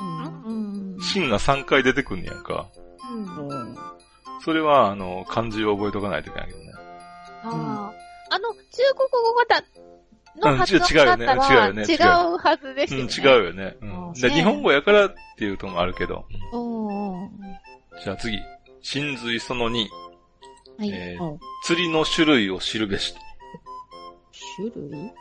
[0.00, 0.30] あ。
[0.46, 0.96] うん。
[1.00, 2.68] 秦が3回出てくんねやんか。
[3.10, 3.48] うん。
[3.48, 3.76] うん。
[4.40, 6.72] それは、あの、漢字を覚えとかないといけないけどね。
[7.44, 8.08] ああ。
[8.30, 8.60] あの、中
[8.96, 9.64] 国語型
[10.38, 11.98] の発音うん違うよねだったら、違うよね違う
[12.38, 13.12] はずですうん、よね。
[13.12, 13.76] 違うよね。
[13.80, 14.12] うん。
[14.14, 16.24] 日本語やからっていうとこもあるけど。
[18.02, 18.38] じゃあ次。
[18.80, 19.86] 真髄その2。
[20.78, 20.90] はい。
[20.90, 23.14] えーうん釣りの種類を知るべし。
[24.56, 25.12] 種類？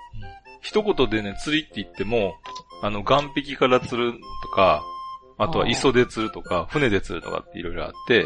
[0.62, 2.36] 一言でね、釣りって言っても、
[2.84, 4.84] あの、岸壁から釣るとか、
[5.38, 8.26] あとは磯で釣るとか、船で釣るとかっていろいろあって、う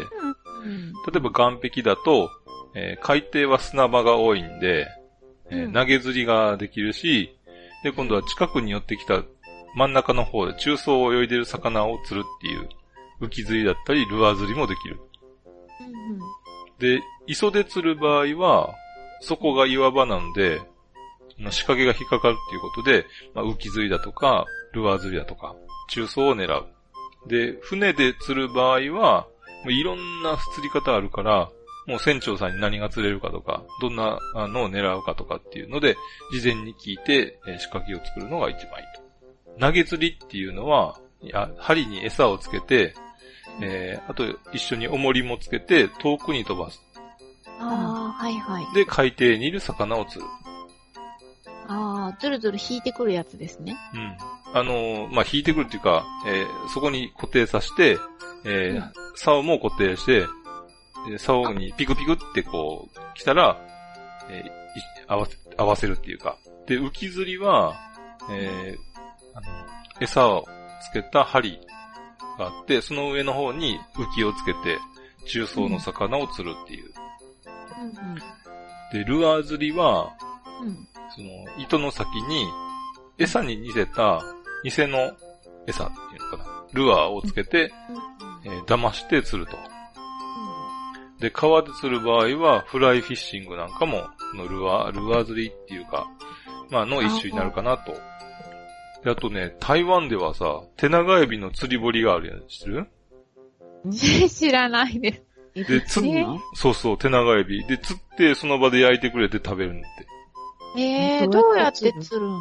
[0.68, 0.92] ん。
[1.12, 2.30] 例えば岸壁だと、
[2.74, 4.86] えー海底は砂場が多いんで、
[5.52, 7.36] えーうん投げ釣りができるし、
[7.84, 9.22] で、今度は近くに寄ってきた
[9.74, 12.68] 真ん中の方で中層を泳いでる魚を釣るっていう、
[13.20, 15.00] 浮き釣りだったり、ルアー釣りもできる。
[15.80, 16.42] うん
[16.78, 18.74] で、磯で釣る場合は、
[19.20, 20.60] そこが岩場なので、
[21.50, 25.54] 仕掛けが引っかかるっていうことで、まあ、浮き釣りだとか、ルアー釣りだとか、
[25.90, 26.66] 中層を狙う。
[27.28, 29.28] で、船で釣る場合は、
[29.68, 31.50] いろんな釣り方あるから、
[31.86, 35.96] もう船長さんに何が釣れるかとか、どんなあのを狙うかとかっていうので、
[36.32, 38.86] 事前に聞いて、えー仕掛けを作るのが一番いい
[39.56, 39.60] と。
[39.60, 40.98] 投げ釣りっていうのは、
[41.58, 42.94] 針に餌をつけて、
[43.60, 46.80] えーあと一緒に重りもつけて遠くに飛ばす。
[47.58, 48.74] ああ、はいはい。
[48.74, 50.30] で、海底にいる魚を釣る。
[51.68, 53.76] ああ、ずるずる引いてくるやつですね。
[53.94, 54.16] うん。
[54.54, 57.98] あのーまあ、引いてくるっていうか、えーそこに固定させて、
[58.44, 60.26] えー竿も固定して、で
[61.18, 63.58] 竿にピクピクってこう、来たら、
[64.30, 64.52] えーい
[65.08, 66.38] 合わせ、合わせるっていうか。
[66.66, 67.74] で、浮き釣りは、
[68.30, 69.46] えーあの、
[70.00, 70.46] 餌を
[70.80, 71.58] つけた針
[72.38, 74.78] があって、その上の方に浮きをつけて、
[75.26, 76.84] 重層の魚を釣るっていう。
[76.86, 76.92] うん
[78.92, 80.12] で、ルアー釣りは、
[80.60, 80.68] うん。
[80.68, 80.88] うん。
[81.14, 82.46] その、糸の先に、
[83.18, 84.22] 餌に似せた、
[84.64, 85.12] 偽の
[85.66, 86.44] 餌っていうのかな。
[86.72, 87.72] ルアーをつけて、
[88.44, 89.56] えー騙して釣ると。
[91.22, 96.06] で、川で釣る場合は、フライフィッシングなんかも、そのルアー、ルアー釣りっていうか、
[96.70, 97.92] まあ、の一種になるかなと。
[99.04, 102.86] で、あとね、台湾ではさ、手長エビの釣り堀があるやつ知ってる？
[104.28, 105.22] 知らないです。
[105.54, 107.64] えでつそうなんそうそう、手長エビ。
[107.66, 109.98] で、釣って、その場で焼いてくれて食べるんだっ
[110.74, 110.80] て。
[110.80, 111.92] ええ、どどうやって？
[112.00, 112.40] 釣るん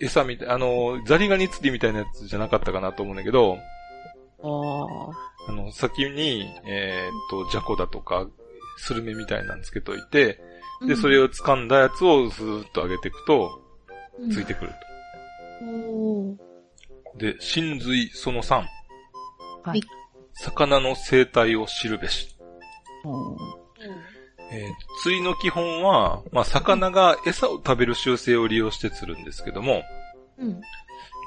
[0.00, 3.58] 餌みたい、あの、ザリガニ釣りみたいなやつじゃなかったかなと思うんだけど、
[4.42, 5.10] あ
[5.46, 5.50] あ。
[5.50, 8.26] あの、先に、えーっと、ジャコだとか、
[8.76, 10.40] スルメみたいなのつけといて、
[10.86, 13.62] で、それを、を掴んだやつをスーッと上げていくと、
[14.18, 14.72] うんついてくる
[15.62, 16.44] おーと。
[17.16, 18.62] で、真髄その3。
[19.62, 19.80] はい。
[20.34, 22.36] 魚の生態を知るべし。
[23.04, 23.36] うん
[24.52, 24.72] えー
[25.02, 29.82] 釣りの基本は、まあ、魚が餌を食べる習性を利用して釣るんですけども、
[30.38, 30.60] うん。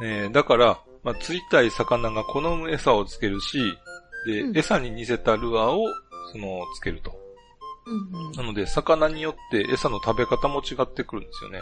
[0.04, 3.58] えーだから、まあ、釣りたい魚が好む餌をつけるし、
[4.26, 5.86] で、うん餌に似せたルアーを、
[6.32, 7.14] その、つけると。
[7.86, 8.32] うん。
[8.32, 11.60] なので、魚によって餌の食べ方も違ってくるんですよね。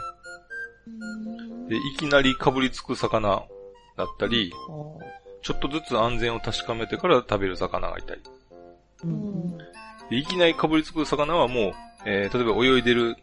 [1.70, 3.44] で、いきなりかぶりつく魚
[3.98, 4.54] だったり、
[5.42, 8.22] ちょっとずつ安全を確かめてから食べる魚がいたり。
[9.04, 9.14] ううん
[9.56, 9.58] ん。
[10.10, 11.74] でいきなりかぶりつく魚はもう、
[12.06, 13.16] えー例えば泳いでる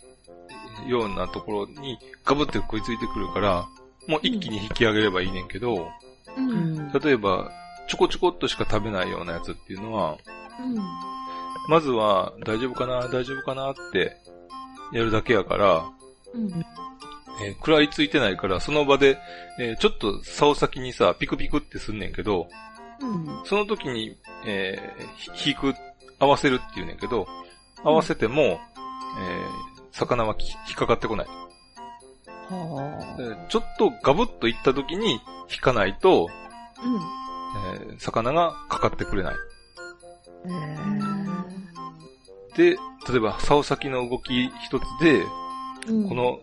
[0.89, 3.69] ようなところにガブって食いついてくるから、
[4.07, 5.89] もう一気に引き上げればいいねんけど、
[7.03, 7.51] 例えば、
[7.89, 10.17] ちょこちょこっとしか食べないようなやつっていうのは、
[10.61, 10.79] うん。
[11.69, 14.17] まずは大丈夫かな大丈夫かなって
[14.93, 15.85] やるだけやから、
[16.35, 16.51] うん。
[17.45, 19.19] えー食らいついてないから、その場で、
[19.61, 22.49] えーちょっと竿先にさ、ピクピクってすんねんけど、
[23.01, 23.27] うん。
[23.45, 25.75] その時に、えーひ引く、
[26.19, 27.27] 合わせるっていうねんけど、
[27.85, 28.59] 合わせても、えー
[29.93, 31.27] 魚はき引っかかってこない。
[33.49, 35.21] ちょっとガブッといった時に
[35.53, 36.29] 引かないと、
[36.83, 36.95] うん。
[37.75, 39.35] えー魚がかかってくれない。
[42.57, 42.71] で、
[43.09, 45.23] 例えば、竿先の動き一つで、
[45.89, 46.39] うんこ、の、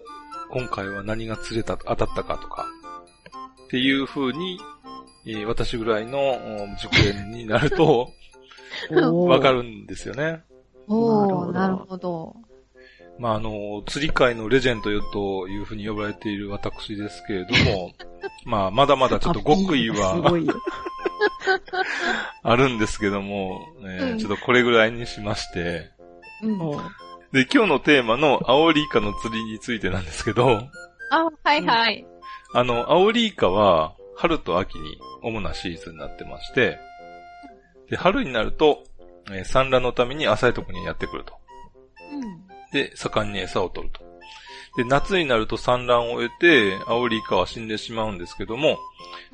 [0.50, 2.66] 今回は何が釣れた、当たったかとか、
[3.66, 4.60] っていう風に、
[5.26, 6.34] えー私ぐらいのお
[6.86, 8.12] 受験になると、
[8.92, 9.52] ーわか。
[9.52, 10.44] るんですよね。
[10.88, 12.36] おー、なるほど。
[13.18, 17.92] まあ、あの、釣り界のレジェンドよという風に呼ばれている私ですけれども、
[18.46, 20.32] まあ、まだまだちょっと極意すは。
[22.44, 25.92] あるんですけども、えーうんちょっとこれぐらいにしまして、
[26.44, 26.60] うん。
[27.32, 30.62] で、今日のテーマのアオリイカの釣りについてなんですけど、
[31.12, 32.06] あ、はいはい。
[32.54, 36.78] あの、アオリイカは春と秋に主なシーズンになってまして、
[37.90, 38.84] で、春になると、
[39.32, 41.34] えー産卵のために浅いところにやってくると。
[42.12, 42.45] うん。
[42.76, 44.04] で、盛んに餌を取ると。
[44.76, 48.78] で、夏になると産卵を終えて、アオリイカは死んでしまうんですけども、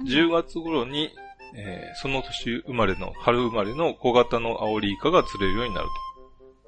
[0.06, 1.10] 10月頃に、
[1.56, 5.88] えーその年生まれの、春生まれの小型のアオリイカが釣れるようになる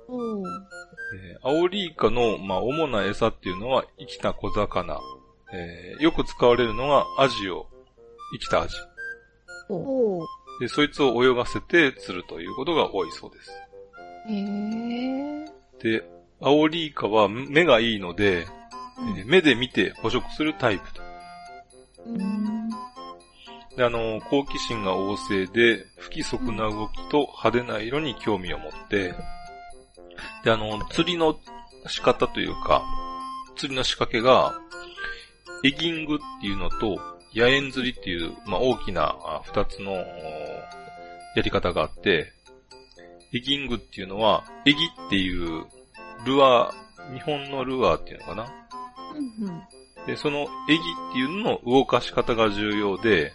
[0.07, 0.15] と。
[1.15, 4.99] えーアオリイカの、まあ、主な餌っていうのは生きた小魚。
[5.53, 7.67] えーよく使われるのがアジを、
[8.33, 8.75] 生きたアジ。
[9.69, 10.25] おー。
[10.59, 13.51] で、そいつを泳がせて釣るということが多いそうです。
[14.27, 15.23] へー。
[15.83, 16.12] で、
[16.43, 18.41] アオリイカは目がいいので、
[19.17, 21.01] えー目で見て捕食するタイプと。
[22.05, 22.69] うん。
[23.75, 29.15] で、あの、好奇心が旺盛で、不規則な動きと派手な色に興味を持って、
[30.43, 31.39] で、あの、釣りの
[31.87, 32.83] 仕方というか、
[33.55, 34.59] 釣りの仕掛けが、
[35.63, 36.99] エギングっていうのと、
[37.33, 42.31] 野縁釣りっていう、まあ、大きなあ二つのおやり方があって、
[43.33, 44.77] エギングっていうのは、エギ
[45.07, 45.65] っていう
[46.25, 48.45] ルアー、日本のルアーっていうのかな？
[49.15, 50.05] うん。
[50.05, 53.33] で、そのエギっていうのの動かし方が重要で、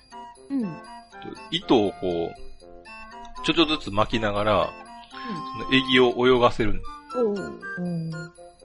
[0.50, 0.82] うん。
[1.50, 4.70] 糸をこう、ちょっとずつ巻きながら、
[5.66, 6.80] そのエギを泳がせる。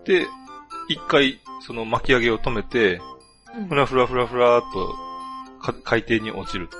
[0.06, 0.28] で、
[0.90, 3.02] 一回、その巻き上げを止めて、
[3.56, 4.96] うんふらふらふらふらっと
[5.62, 6.78] か海底に落ちると。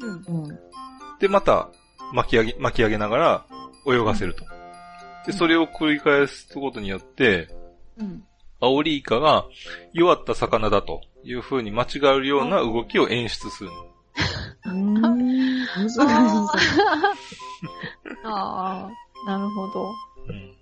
[0.00, 0.44] うん。
[0.44, 0.58] うん。
[1.18, 1.68] で、また
[2.12, 3.46] 巻き上げ、巻き上げながら
[3.86, 4.44] 泳がせると。
[5.26, 7.48] で、それを繰り返すことによって、
[7.98, 8.24] うん。
[8.60, 9.44] アオリイカが
[9.92, 13.70] 弱った魚だという風に間違えるような動きを演出する。
[14.64, 15.04] うーん。
[18.24, 18.90] ああ、
[19.26, 19.92] なるほど。
[20.28, 20.56] うん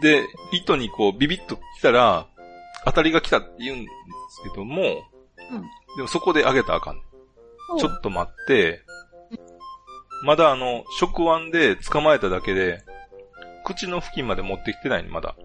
[0.00, 2.28] で、糸にこうビビッと来たら、
[2.84, 3.90] 当たりが来たって言うんで
[4.44, 5.62] すけども、うん
[5.96, 7.00] でもそこで上げたらあかん。
[7.78, 8.82] ちょっと待って、
[10.24, 12.84] まだあの、食腕で捕まえただけで、
[13.74, 15.36] 口の付近まで持ってきてないの、まだ。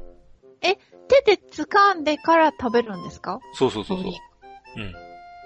[1.09, 3.39] 手で掴んでから食べるんですか？
[3.53, 4.11] そうそうそうそう。
[4.77, 4.93] うん。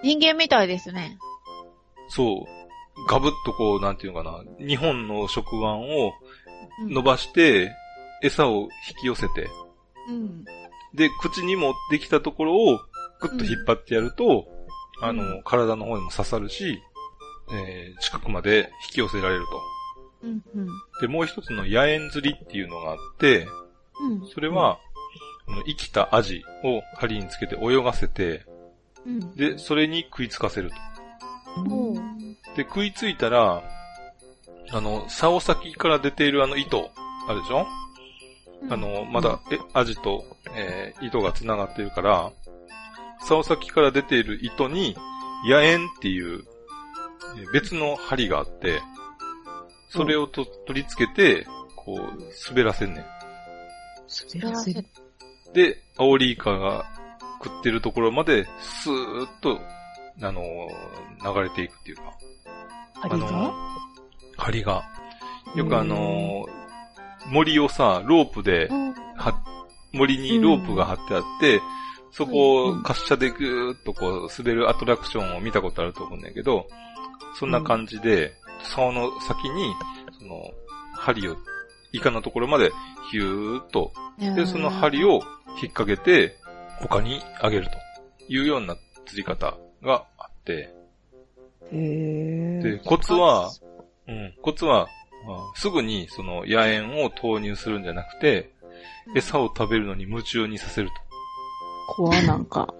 [0.04, 1.18] 人間みたいですね。
[2.10, 3.08] そう。
[3.10, 6.14] ガブッとこう、なんていうのかな、日本の食腕を
[6.82, 7.72] うん伸ばして、
[8.22, 8.70] 餌を引
[9.02, 9.50] き寄せて、
[10.10, 10.46] うん。
[10.94, 12.78] で、口に持ってきたところを、
[13.20, 14.46] グッと引っ張ってやると、
[15.02, 16.82] あの、うん体の方にも刺さるし、
[17.52, 19.62] えー近くまで引き寄せられると。
[20.28, 20.44] うん。
[20.56, 20.68] うん。
[21.02, 23.48] で、もう一つの野縁釣りっていうのがあって、
[24.02, 24.28] うん。
[24.28, 24.80] それは、
[25.48, 28.46] あの生きたアジを針につけて泳がせて、
[29.06, 29.36] うん。
[29.36, 30.76] で、それに食いつかせると。
[32.56, 33.64] で、食いついたら、
[34.72, 36.92] あの、竿先から出ているあの糸、
[37.28, 37.68] あるでしょ、
[38.70, 42.32] あの、まだ、え、アジと、えー糸が繋がってるから、
[43.22, 44.96] 竿先から出ている糸に、
[45.48, 46.44] 野縁っていう、
[47.38, 48.82] えー別の針があって、
[49.90, 52.00] それをと、取り付けて、こう、
[52.50, 53.06] 滑らせんねん。
[54.34, 54.86] 滑らせる。
[55.54, 56.86] で、アオリイカが
[57.44, 59.60] 食ってるところまで、スーッと、
[60.22, 62.04] あのー流れていくっていうか。
[62.96, 63.28] 針が？
[63.28, 63.54] あのー
[64.38, 64.84] 針が。
[65.56, 68.94] よくあのー森をさ、ロープで、うん。
[68.94, 69.44] は、
[69.94, 71.62] 森にロープが張ってあって、
[72.12, 76.68] そこをうん滑車でぐーっとこう滑るアトラクションを見たことあると思うんだけど、
[77.36, 78.34] そんな感じで、
[78.68, 79.74] 竿の先に、
[80.20, 80.52] その、
[80.94, 81.36] 針を、
[81.94, 82.72] イカのところまで
[83.12, 85.22] ヒューッとで、その針を引っ
[85.74, 86.36] 掛けて、
[86.80, 87.72] 他にあげると
[88.28, 90.74] いうような釣り方があって、
[91.72, 93.52] で、コツは、
[94.08, 94.12] う。
[94.12, 94.88] ん、コツは、
[95.26, 98.52] まあすぐにその野縁を投入するんじゃなくて、
[99.16, 100.94] 餌を食べるのに夢中にさせると。
[101.96, 102.74] 怖なんか。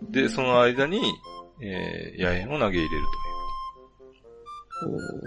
[0.10, 1.00] で、その間に、
[1.62, 3.04] えー、野猿を投げ入れる
[4.82, 5.22] という。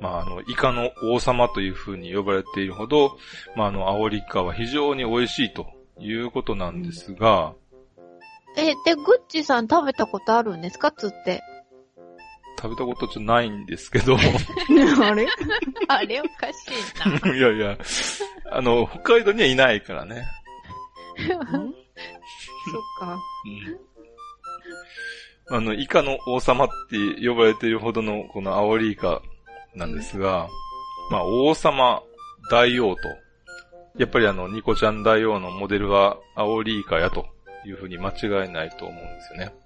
[0.00, 3.16] まあ、あの、イカの王様という風に呼ばれているほど、
[3.56, 5.66] まあ、あの、アオリイカは非常に美味しいと
[5.98, 7.54] いうことなんですが、
[8.56, 10.90] え、で、グッチさん食べたことあるんですか？
[10.92, 11.40] つって。
[12.60, 14.14] 食べたことちょっとないんですけど、
[15.02, 15.26] あれ？
[15.88, 17.32] あれおかしいな。
[17.34, 17.78] いやいや、
[18.50, 20.24] あの、北海道にはいないからね。
[21.16, 21.38] そっ
[23.00, 23.18] か。
[23.46, 23.80] うん。
[25.48, 29.22] あの、イカの王様って呼ばれているほどのこのアオリイカ
[29.74, 30.48] なんですが、
[31.10, 32.02] まあ、王様、
[32.50, 33.00] 大王と、
[33.98, 37.26] やっぱりあの、ニコちゃん大王のモデルはアオリイカやと
[37.66, 39.61] いうふうに間違いないと思うんですよね。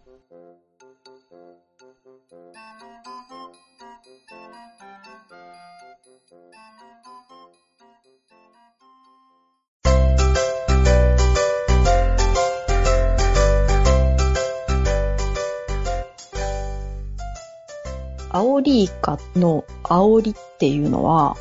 [18.36, 21.36] アオリイカのアオリっていうのは、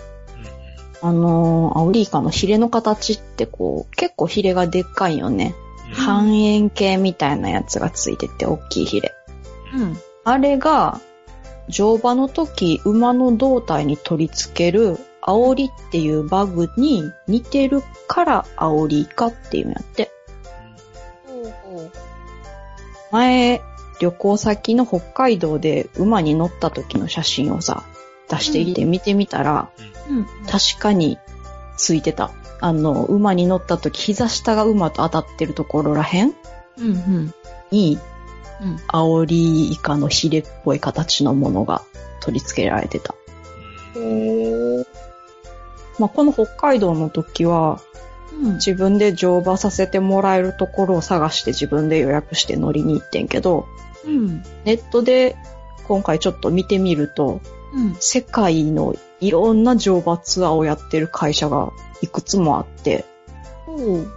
[1.02, 5.56] あのーアオリイカのヒレの形ってこう、結構ヒレがでっかいよね。
[5.92, 9.14] 半円形みたいなやつがついてて、大きいヒレ。
[9.74, 9.98] うん。
[10.24, 11.02] あれが、
[11.68, 20.12] 乗馬の時、馬の胴体に取り付ける、アオリっていうバグに似てるから、アオリイカっていうんやって。
[23.12, 23.62] 前、
[24.00, 27.84] 旅行先の北海道で馬に乗った時の写真をさ、
[28.30, 29.70] 出してきて見てみたら、
[30.10, 30.26] うん。
[30.48, 31.18] 確かに
[31.78, 32.32] ついてた。
[32.62, 36.34] あの、馬に乗った時、膝下が馬と当たってるところらへん
[36.78, 36.86] うん。
[36.86, 37.34] うん。
[37.72, 38.00] に、
[38.62, 38.80] うん。
[38.88, 41.82] アオリイカのヒレっぽい形のものが
[42.22, 43.14] 取り付けられてた。
[43.96, 44.80] うん
[46.00, 47.80] まあ、この北海道の時は、
[48.42, 48.54] うん。
[48.56, 53.68] 自分で乗馬させてもらえるところを探して自分で予約して乗りに行ってんけど、
[54.06, 54.44] うん。
[54.64, 55.36] ネットで
[55.88, 57.42] 今回ちょっと見てみると、
[57.74, 57.96] うん。
[58.00, 63.06] 世界のいろんな乗馬ツアーをやってる会社がいくつもあって、
[63.66, 64.08] ほう。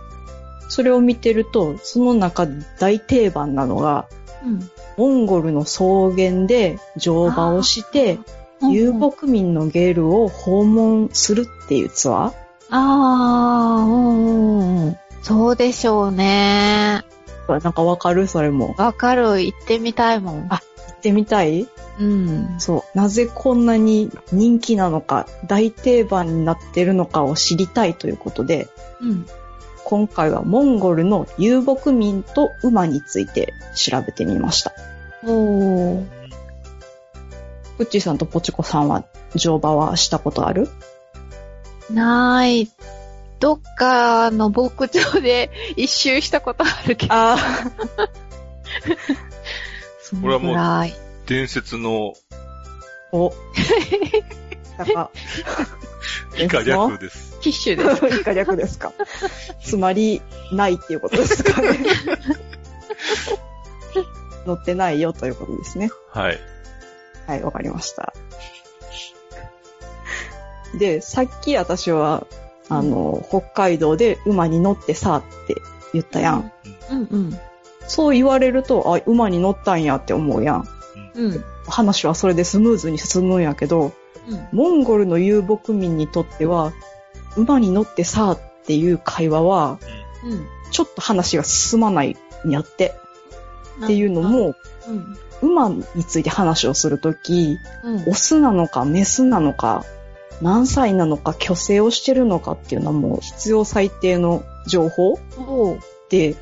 [0.69, 4.07] それを見てると、その中で大定番なのが、
[4.45, 4.71] うん。
[4.97, 8.19] モンゴルの草原で乗馬をして、
[8.61, 12.33] 遊牧民のゲルを訪問するっていうツアーあ
[12.71, 14.97] あ、うんうん。
[15.23, 17.05] そうでしょうね。
[17.49, 18.27] なんかわかる？
[18.27, 18.75] それも。
[18.79, 19.41] わかる。
[19.41, 20.47] 行ってみたいもん。
[20.51, 21.67] あ行ってみたい？
[21.99, 22.55] うん。
[22.59, 22.99] そう。
[22.99, 28.69] なぜこんなに人気なのか、大定番になってるのかを知りたいということで、
[29.01, 29.27] うん。
[29.85, 34.73] 今回はモンゴルの遊牧民と馬について調べてみました。
[35.25, 36.07] おー。
[37.79, 40.69] うっちーさんとポチコさんは乗馬はしたことある？
[41.91, 42.69] ない。
[43.41, 47.15] どっかの牧場で 一周したことあるけど。
[47.15, 47.37] あ
[50.03, 50.93] そ これはもう。
[51.27, 52.15] 伝説の
[53.13, 53.33] お。
[54.79, 55.11] なんか、
[56.39, 57.39] 以下略です。
[57.41, 58.21] キッシュです。
[58.21, 58.93] 以下略ですか？
[59.63, 60.23] つまり、
[60.53, 61.79] ないっていうことですかね。
[64.47, 65.91] 乗ってないよということですね。
[66.13, 66.41] はい。
[67.27, 68.15] はい、わかりました。
[70.79, 72.27] で、さっき私は、
[72.69, 75.57] あの、北海道で馬に乗ってさって
[75.93, 76.53] 言ったやん。
[76.91, 77.39] うんうん。
[77.87, 80.69] そう言われると、あ、馬に乗ったんやって思うやん。
[81.15, 81.45] うん。
[81.67, 83.93] 話はそれでスムーズに進むんやけど、
[84.29, 84.49] うん。
[84.53, 86.73] モンゴルの遊牧民にとっては、
[87.37, 89.79] 馬に乗ってさっていう会話は、
[90.25, 90.47] うん。
[90.71, 92.17] ちょっと話が進まない
[92.47, 92.95] んやって。
[93.85, 94.55] っていうのも、
[94.87, 95.17] うん。
[95.41, 98.09] 馬について話をするとき、うん。
[98.09, 99.85] オスなのかメスなのか、
[100.41, 105.19] 何歳なのか、虚勢をしてるのかっていうのはもう必要最低の情報。
[106.11, 106.37] で、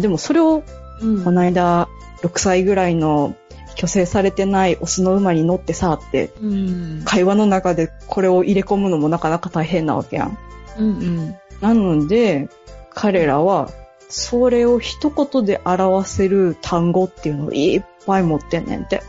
[0.00, 0.62] でもそれを
[1.00, 1.24] うん。
[1.24, 1.88] この間、
[2.22, 3.34] 6歳ぐらいの
[3.76, 7.02] 虚勢されてないオスの馬に乗ってさって、うん。
[7.04, 10.38] 会話の中でこれを入れ込むのもなかなか大変なわけやん。
[10.78, 11.36] うんうん。
[11.60, 12.48] なので、
[12.90, 13.70] 彼らは、
[14.08, 19.02] それを一言で表せる単語っていうのをいっぱい持ってんねんって。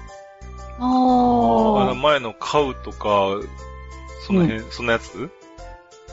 [0.80, 1.96] あの。
[1.96, 3.38] 前のカウとか、
[4.26, 5.30] その辺、そんなやつ？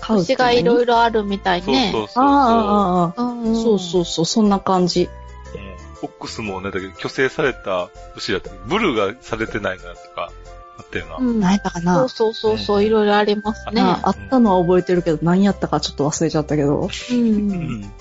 [0.01, 1.91] 買うって牛がいろいいろあるみたいそうね。
[1.93, 2.25] そうそうそう。
[2.25, 3.55] ああ、ああ、あうん。
[3.55, 5.05] そうそうそう、そんな感じ。
[5.05, 10.33] うんオックスもね、だけど、虚勢された牛だったブルーがされてないなとか、
[10.77, 11.17] あったよな。
[11.17, 11.41] うん。
[11.41, 13.81] 何やったかそなうそうそうそう、いろいろありますね。
[13.81, 16.81] ああったのは覚えてるけど、何やったかちょっと忘れちゃったけど。
[16.81, 17.15] う。
[17.15, 17.93] うんん。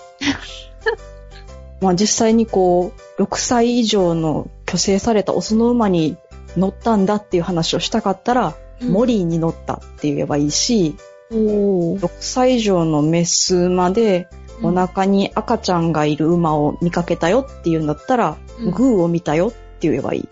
[1.79, 6.17] まあ実際にこう、6歳以上の虚勢されたオスの馬に
[6.57, 10.95] 乗ったんだっていう話をしたかったら、モリーに乗ったって言えばいいし、
[11.31, 11.99] おー。
[11.99, 14.27] 6歳以上のメス馬で、
[14.63, 20.29] お腹に赤ちゃんがいる馬を見かけたよっていうんだったら、うんグーを見たよって言えばいい。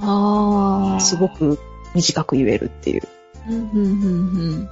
[0.00, 1.00] あー。
[1.00, 1.58] すごく
[1.94, 3.02] 短く言えるっていう。
[3.48, 3.88] うん、うん、う
[4.62, 4.68] ん、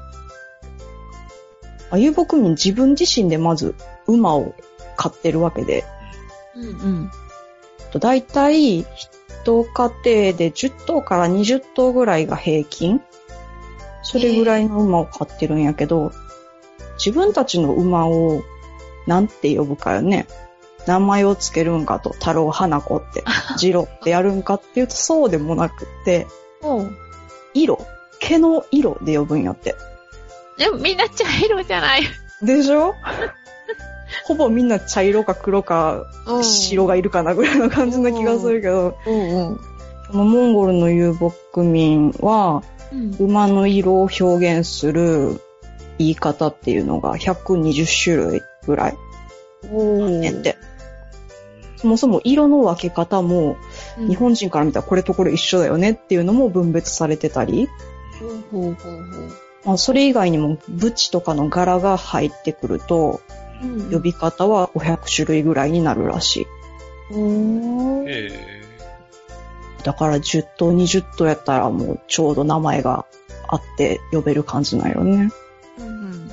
[1.90, 3.74] あ遊牧民自分自身でまず
[4.06, 4.54] 馬を
[4.96, 5.84] 飼ってるわけで、
[6.54, 7.10] うん。
[7.94, 8.84] うん、だいたい
[9.44, 13.00] 一家庭で10頭から20頭ぐらいが平均？
[14.02, 16.12] それぐらいの馬を飼ってるんやけど、
[17.04, 18.42] 自分たちの馬を
[19.06, 20.26] なんて呼ぶかよね。
[20.86, 23.22] 名前をつけるんかと、太郎花子って、
[23.56, 26.26] 次郎ってやるんかっていうとそうでもなくって、
[27.54, 27.86] 色、
[28.18, 29.76] 毛の色で呼ぶんやって。
[30.58, 32.02] でもみんな茶色じゃない。
[32.42, 32.94] でしょ？
[34.24, 36.06] ほぼみんな茶色か黒か
[36.42, 39.56] 白がいるかなぐらいの感じな気がするけど、うんうん。
[39.56, 42.62] このモンゴルの遊牧民は、
[42.92, 43.16] うん。
[43.18, 44.24] 馬の色を表
[44.58, 45.40] 現する
[45.98, 48.96] 言い方っていうのが120種類ぐらい
[49.70, 50.32] おあって。
[50.32, 50.56] て、
[51.76, 53.56] そもそも色の分け方も
[53.98, 54.08] うん。
[54.08, 57.68] 日本人から見たらこれとこれ一緒だよねっていうのも分別されてたり。
[59.64, 63.20] まあ、それ以外にもブチとかの柄が入ってくると
[63.62, 66.46] うん呼び方は500種類ぐらいになるらしい。
[67.12, 68.62] おーえ
[69.84, 73.04] だから10頭20頭やったらもうちょうど名前が
[73.48, 75.30] あって呼べる感じなんよね。
[75.78, 76.30] うん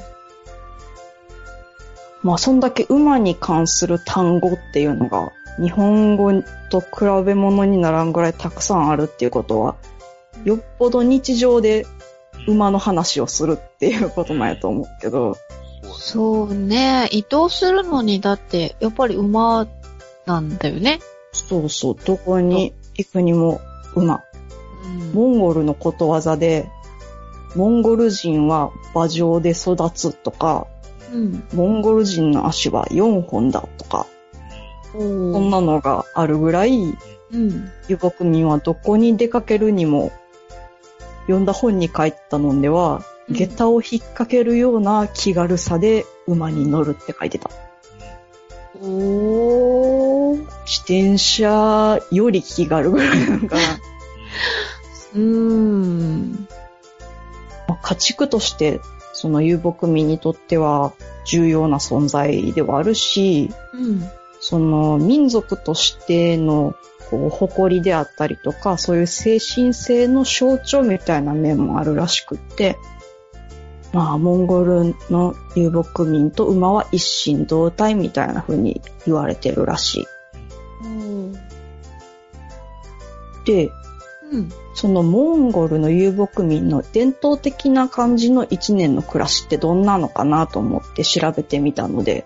[2.21, 6.31] まあ、そんだけ馬に関する単語っていうのが、日本語
[6.69, 9.75] と比べ物にならんぐらいたくさんあるっていうことは、
[10.43, 11.85] よっぽど日常で
[12.47, 15.37] 馬の話をするっていうことなんやと思うけど、
[15.99, 17.09] そうね。
[17.11, 19.67] 移動するのにだって、やっぱり馬
[20.25, 20.99] なんだよね。
[21.33, 23.59] そうそう、どこに行くにも
[23.95, 24.15] 馬。
[24.15, 24.19] うん
[25.13, 26.69] モンゴルのことわざで、
[27.55, 30.67] モンゴル人は馬上で育つとか、
[31.11, 31.43] うん。
[31.53, 34.07] モンゴル人の足は4本だとか、
[34.93, 35.05] そそ
[35.39, 36.77] んなのがあるぐらい、
[37.31, 37.69] うん。
[37.87, 40.11] 遊牧民はどこに出かけるにも、
[41.23, 47.49] 読んだ本に書いたのでは、うん下駄を引っ掛けるような気軽さで馬に乗るって書いてた。
[48.81, 50.37] おー。
[50.65, 53.61] 自転車より気軽ぐらいなのかな。
[55.15, 56.47] うーん。
[57.67, 58.79] まあ家畜として、
[59.13, 60.93] その遊牧民にとっては
[61.25, 64.03] 重要な存在ではあるし、うん。
[64.39, 66.73] その民族としての
[67.09, 72.77] こう誇りであったりとか、そういう精神性の象徴みたいな面もあるらしくって、
[73.91, 80.07] まあ、モンゴルの遊牧民と馬は一心同体みたいな風に言われてるらしい。
[83.49, 83.71] で、
[84.31, 84.51] うん。
[84.75, 92.25] そのモンゴルの遊牧民の伝統的な感じの一年の暮らしってどんなのかなと思って調べてみたので、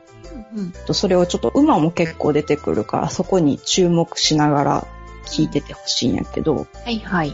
[0.55, 0.93] うん。
[0.93, 4.88] それをちょっと馬も結構出てくるからそこに注目しながら
[5.26, 7.34] 聞いててほしいんやけど、はいはい。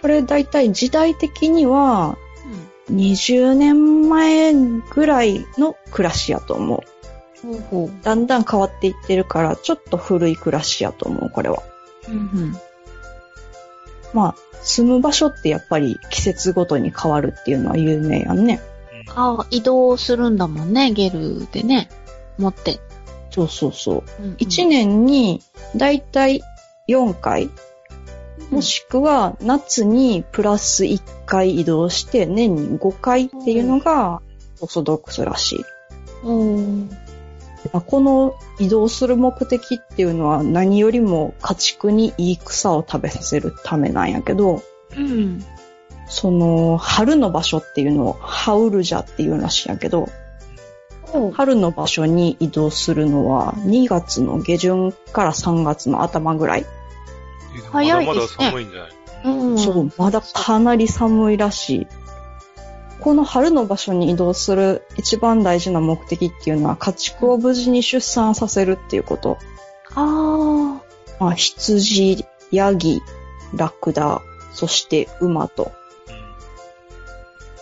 [0.00, 2.16] これ大体時代的には
[2.90, 6.80] 20年前ぐらいの暮らしやと思う。
[7.46, 8.04] ほうほう。
[8.04, 11.62] だんだん変わっていってるからちょっと古い暮らしやと思う、これは。
[12.08, 12.56] うんうん。
[14.12, 18.60] まあ、住む場所ってやっぱり季節ごとに変わるっていうのは有名やんね。
[19.14, 21.88] ああ、移動するんだもんね、ゲルでね。
[22.38, 22.80] 持って。
[23.30, 24.22] そうそうそう。
[24.22, 25.40] うん1年に
[25.76, 26.42] だいたい
[26.88, 27.50] 4回、
[28.50, 34.20] もしくは夏にプラス1回移動して年に5回っていうのが
[34.60, 35.64] オーソドックスらしい。
[36.24, 36.90] うん。
[37.72, 44.62] まあこの移動する目的っていうのは何よりも家畜にいい草を食べさせるためなんやけど、
[44.96, 45.44] うん。
[46.08, 50.08] その春の場所っていうのをハウルジャっていうらしいんやけど、
[51.34, 56.66] 春の場所に移動するのは2月の下旬から3月の頭ぐらい。
[57.60, 58.92] 早いまだまだですね寒いんじゃない？
[59.24, 59.58] うん。
[59.58, 61.86] そう、まだかなり寒いらしい。
[63.00, 69.38] この春の場所に移動する一番大事な目的っていうのは家畜を無事に出産させるっていうこと。
[69.94, 70.80] あ
[71.18, 73.02] まあ、羊、ヤギ、
[73.54, 74.22] ラクダ、
[74.52, 75.72] そして馬と。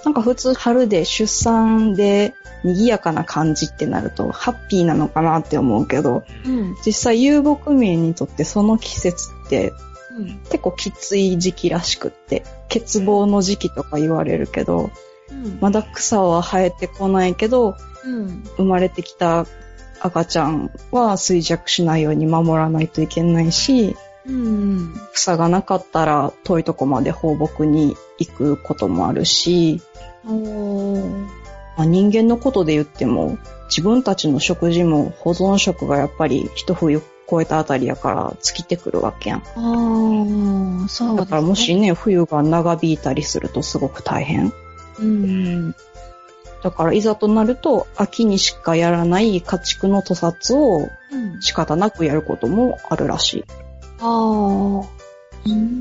[0.05, 2.35] なんか普通春で出産で
[2.65, 6.49] 賑やかな感じってなるとハッピーなのかなって思うけど、あ。
[6.49, 6.77] うん。
[6.85, 9.73] 実際遊牧民にとってその季節って
[10.17, 10.41] うん。
[10.45, 14.91] 結構きつい時期らしくって、欠乏の時期とか言われるけど、
[15.31, 15.59] うん。
[15.61, 18.43] まだ草は生えてこないけど、うん。
[18.57, 19.47] 生まれてきた
[20.01, 23.97] 赤ちゃんは衰弱しないように守らないといけないし、
[24.31, 24.95] うん。
[25.13, 29.83] 草がなかったら遠いとこまで放牧に行くこともあるし。
[31.77, 39.39] まあ、人間のことで言っても、自分たちの食事も保存食がやっぱり一冬超えたあたりやから尽きてくるわけやん。
[39.41, 41.17] あー、そうね。
[41.19, 44.53] だからもしね、冬が長引いたりするとすごく大変。
[44.99, 45.75] うん。
[46.63, 51.41] だからいざとなると、秋にしかやらない家畜の屠殺をうん。
[51.41, 53.45] 仕方なくやることもあるらしい。
[54.01, 54.87] あー。
[55.47, 55.81] うん。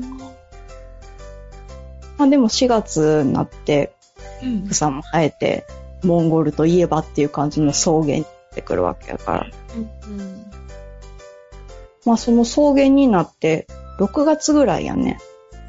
[2.18, 3.94] まあでも4月になって
[4.42, 4.68] うん。
[4.68, 5.66] 草も生えて、
[6.02, 9.46] モンゴルといえばっていう感じの草原になってくるわけだから。
[9.74, 10.46] うん。
[12.04, 13.66] まあその草原になって、
[13.98, 15.18] 6月ぐらいやね。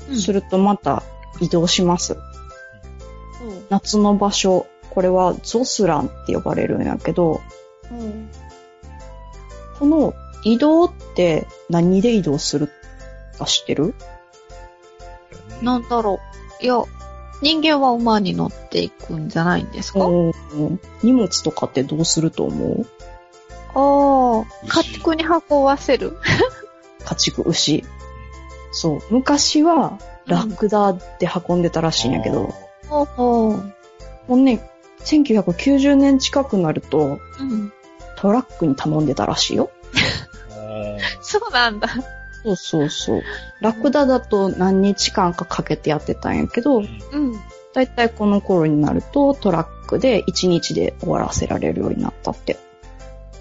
[0.09, 0.19] うん。
[0.19, 1.03] するとまた
[1.39, 2.13] 移動します。
[2.13, 2.19] うん。
[3.69, 7.41] 夏の場所、これはゾスランって呼ばれるんやけど、
[7.91, 8.29] うん。
[9.79, 10.13] この
[10.43, 12.69] 移動って何で移動する
[13.37, 13.93] か知ってる？
[15.61, 16.19] なんだろ
[16.61, 16.63] う。
[16.63, 16.83] いや、
[17.41, 22.85] 人間は馬に乗っていくんじゃないんですか、うん荷物とかってどうすると思う？
[23.73, 26.17] ああ、牛家畜に運ばせる？
[27.05, 27.83] 家畜牛。
[28.71, 28.99] そう。
[29.09, 32.53] 昔はラクダで運んでたらしいんやけど、
[32.89, 33.51] ほうほう。
[34.27, 34.69] もうね、
[35.05, 37.71] 1990年近くなるとうん。
[38.17, 39.71] トラックに頼んでたらしいよ。
[41.21, 41.87] そうなんだ。
[42.43, 43.23] そうそうそう。
[43.59, 46.87] ラクダだと何日間かかけてやってたんやけど、うん。
[47.73, 52.57] だいたいこの頃になるとトラックで1日で終わらせられるようになったって。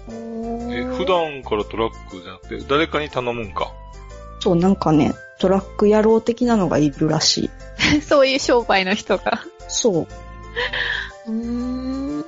[0.09, 3.73] え、普段からトラックじゃなくて、誰かに頼むんか？
[4.39, 7.49] そう、なんかね、トラック野郎的なのがいるらし
[7.91, 8.01] い。
[8.01, 9.43] そういう商売の人が。
[9.67, 10.07] そう。
[11.27, 11.33] うー
[12.21, 12.25] ん。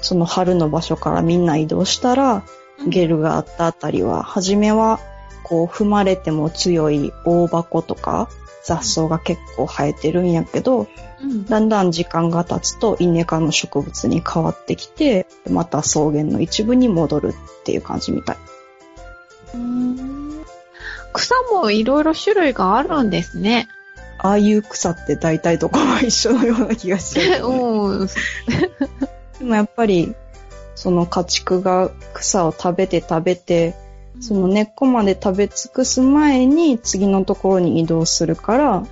[0.00, 2.44] その春の場所からみんな移動したら、
[2.86, 5.00] ゲルがあったあたりは、初めは、
[5.42, 8.28] こう、踏まれても強い大箱とか、
[8.64, 10.86] 雑草が結構生えてるんやけど、
[11.22, 11.44] うん。
[11.46, 18.36] だんだん時間が経つと、イネ科の植物に変わってきて、また草原の一部に戻るっていう感じみたい。
[19.54, 20.44] うーん
[21.12, 23.68] 草もいろいろ種類があるんですね。
[24.18, 27.58] ああいう草って大体どこも一緒のような気がしちゃうけどね、
[28.00, 28.06] うん。
[29.38, 30.14] でもやっぱり、
[30.78, 33.74] その家畜が草を食べて食べて、
[34.20, 38.86] その根っこまで食べ尽くす前に次のところに移動するから、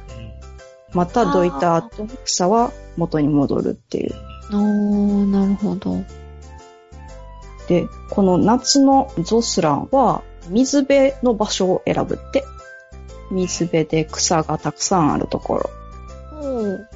[0.93, 4.15] またどいた後、草は元に戻るっていう。
[4.51, 6.03] おー、なるほど。
[7.69, 12.43] で、この夏のゾスランは水辺の場所を選ぶって。
[13.31, 15.59] 水辺で草がたくさんあるとこ
[16.33, 16.43] ろ。
[16.43, 16.89] うん。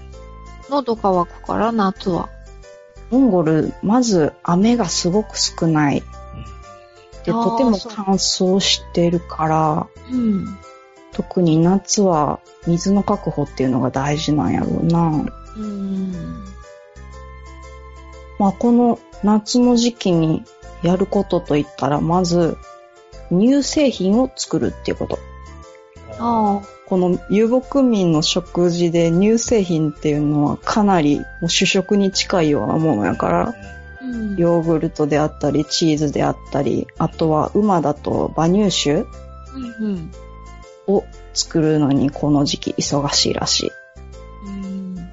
[0.68, 2.28] 喉乾くから夏は。
[3.10, 6.02] モンゴル、まず雨がすごく少ない。
[7.24, 10.58] で、とても乾燥してるから、うん。
[11.12, 15.24] 特に夏は水の確保っていうのが大事なんやろうな。
[15.56, 16.12] うん。
[18.38, 20.44] まあ、この夏の時期に
[20.82, 22.56] やることといったら、まず、
[23.30, 25.18] 乳製品を作るっていうこと。
[26.18, 33.54] あこの遊牧民の食事で乳製品っていうのはかなりもう主食に近いようなものやから、あ。
[34.02, 34.36] うん。
[34.36, 39.06] ヨーグルトであったり、チーズであったり、あとは馬だと馬乳酒
[39.80, 40.10] うん。
[40.88, 43.72] を作るのにこの時期忙しいらしい。
[44.48, 45.10] うん。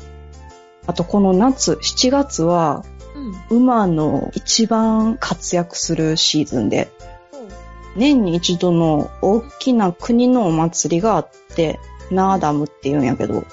[0.88, 2.84] あとこの夏、7月は
[3.49, 3.57] うん。
[3.57, 6.89] 馬の一番活躍するシーズンで、
[7.98, 11.80] 年に一度の大きな国のお祭りがあって、
[12.12, 13.43] ナーダムって言うんやけど、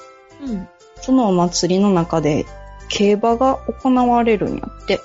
[0.43, 0.69] うん。
[1.01, 2.47] そのお祭りの中で
[2.89, 5.01] 競馬が行われるんやって。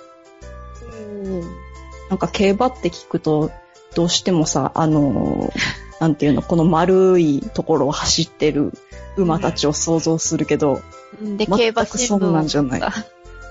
[2.10, 3.52] なんか競馬って聞くと、
[3.96, 5.52] どうしてもさ、あのー
[6.00, 8.72] なんていうの、この丸いところを走ってる
[9.18, 10.82] 馬たちを想像するけど、
[11.22, 11.36] うん。
[11.36, 12.82] で、競馬新聞そんなんじゃない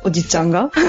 [0.05, 0.71] おじちゃんが？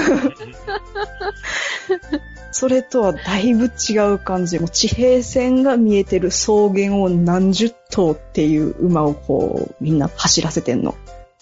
[2.52, 4.58] それとはだいぶ違う感じ。
[4.58, 10.94] もう地平線が見えてる草原を何十頭っていう馬をこう、みんな走らせてんの。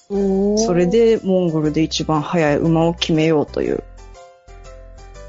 [0.08, 3.82] それ、でモンゴルで一番速い馬を決めようという。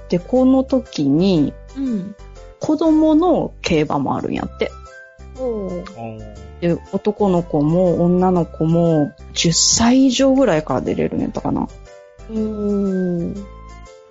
[0.09, 2.15] で、この時にうん。
[2.59, 4.71] 子供の競馬もあるんやって。
[6.59, 11.69] で、男の子も女の子も10歳以上ぐらいから出れるんやったかな。
[12.29, 13.33] うーん。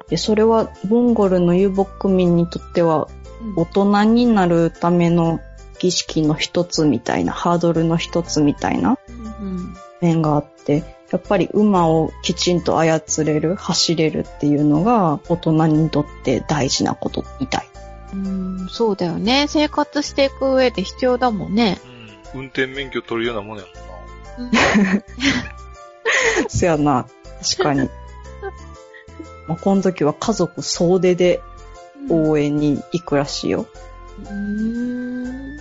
[0.09, 3.09] で、それはモンゴルの遊牧民にとっては
[3.57, 5.41] 大人になるための
[5.79, 9.13] 儀式の一つみたいな、ハードルの一つみたいなう
[9.45, 9.77] ん。
[10.01, 17.69] 面があって、やっぱり馬をきちんと操れる、走れるっていうのが大人にとって大事なことみたい。
[18.15, 19.47] うん、そうだよね。
[19.49, 21.79] 生活していく上で必要だもんね。
[21.93, 21.99] うん
[22.35, 23.65] 運転免許取るようなもんや
[24.37, 24.61] もんな。
[26.49, 27.07] そやな、
[27.43, 27.89] 確かに。
[29.49, 31.41] まあ、この時は家族総出で
[32.11, 33.67] 応援に行くらしいよ。
[34.21, 35.57] うーん。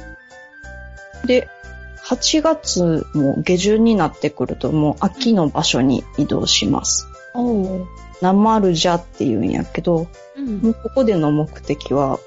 [1.25, 1.49] で、
[2.05, 7.07] 8月も下旬になってくるともう秋の場所に移動します。
[7.33, 7.87] おう。
[8.21, 12.19] ナマルジャって言うんやけど、うんもうここでの目的は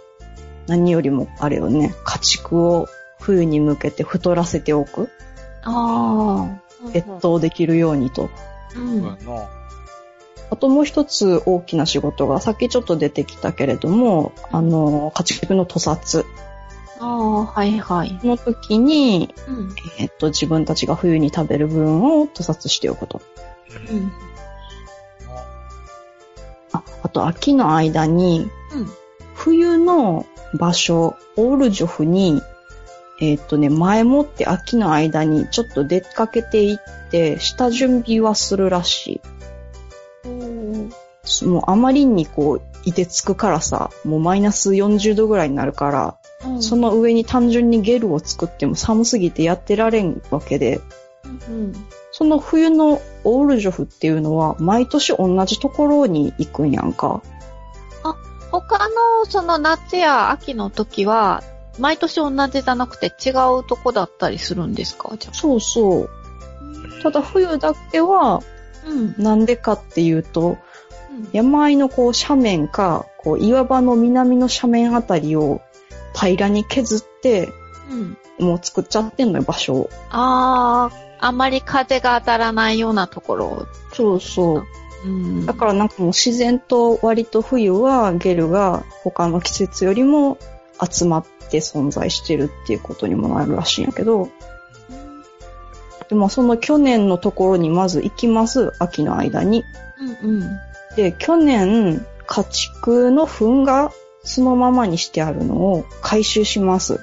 [0.67, 2.89] 何よりもあれよね、家畜を
[3.19, 5.09] 冬に向けて太らせておく。
[5.63, 6.89] ああ。
[6.95, 8.31] 越冬できるようにと。
[8.77, 9.03] うん。
[9.03, 9.60] そうやな。
[10.51, 16.27] あともう一つ大きな仕事が、さっきちょっと出てきたけれども、あの、家畜の屠殺
[16.99, 18.19] ああ、はいはい。
[18.25, 19.75] の時に、うん。
[19.99, 23.23] えっと、自分たちが冬に食べる分を屠殺しておくと。
[23.91, 24.13] うん。
[26.73, 28.91] あ、あと秋の間に、うん。
[29.35, 30.27] 冬の
[30.59, 32.43] 場所、オールジョフに、
[33.21, 39.21] えっとね、前もって秋の間にちょっと出かけていって、下準備はするらしい。
[41.45, 46.17] もうあまりにこう、いてつくからさ、もうマイナス40度ぐらいになるから、
[46.47, 46.63] うん。
[46.63, 50.81] その上に単純にゲルを作っても寒すぎてやってられんわけで、
[51.49, 51.75] うん。
[52.13, 57.23] その冬のオールジョフっていうのは毎年同じところに行くんやんか。
[58.51, 61.45] 他の、その夏や秋の時は、
[61.79, 65.15] 毎年同じじゃなくて違うとこだったりするんですか？
[65.19, 65.35] じゃあ。
[65.35, 66.11] そうそう。
[67.03, 68.43] ただ冬だけは
[68.87, 69.15] うん。
[69.23, 70.59] なんでかっていうと、うん
[71.33, 75.61] 山あいのこう斜面か、こう岩場の南の斜面あたりを
[76.15, 77.49] 平らに削って、
[77.91, 78.17] うん。
[78.47, 79.91] もう作っちゃってんのよ、場所を。
[80.11, 83.67] ああ、あまり風が当たらないようなところ。
[83.93, 84.65] そうそう。
[85.05, 85.47] うん。
[85.47, 90.39] だからなんかもう自然と割と冬はゲルが他の季節よりも
[90.91, 94.31] 集まって存在してるっていうことにもなるらしいんやけど、
[96.09, 99.65] でもその去年のところにまず行きます、秋の間に。
[100.23, 100.61] うんうん。
[101.01, 103.91] で、去年、家畜の糞が
[104.23, 107.01] そのままにしてあるのを回収します。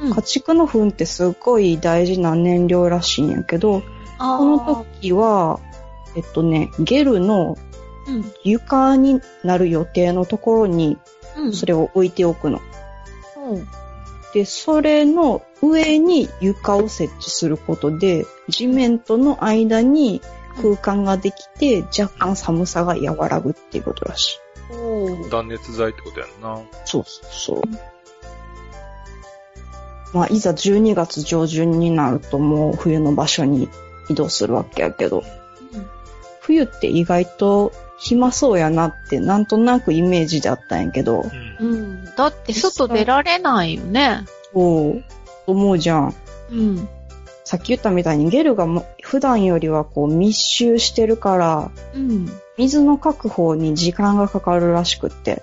[0.00, 3.82] うん家畜の糞ってすっごい大事な燃料らしいんやけど、
[4.18, 4.58] あこの
[5.00, 5.60] 時は、
[6.14, 7.56] えっとね、ゲルの
[8.06, 8.32] うん。
[8.42, 10.98] 床になる予定のところに
[11.36, 11.52] うん。
[11.54, 12.60] それを置いておくの。
[13.48, 13.68] うん。
[14.34, 20.20] で、それの上に床を設置することで、地面との間に
[20.60, 24.38] 空間ができて、若干寒さが和らぐっていうことらしい。
[24.74, 26.60] おー断熱材ってことやんな。
[26.84, 27.62] そうそうそう。
[30.12, 33.68] まあ、いざ12月上旬になるともう冬の場所に
[34.10, 35.24] 移動するわけやけど、
[36.40, 41.24] 冬って意外と暇そうやなってなんとなくイメージであったんやけど、
[41.60, 41.66] うん。
[41.66, 42.04] うん。
[42.16, 44.24] だって外出られないよね。
[44.52, 45.04] そう、
[45.46, 46.14] 思うじゃん。
[46.50, 46.88] うん。
[47.52, 52.26] さっき言ったみたいにゲルがも普段よりはこう密集してるから、うん。
[52.56, 55.42] 水の確保に時間がかかるらしくって、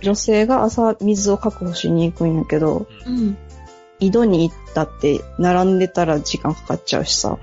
[0.00, 3.36] 女性が朝水を確保しに行くんやけど、うん。
[4.00, 7.36] 井戸に行ったって並んでたら時間かかっちゃうしさ。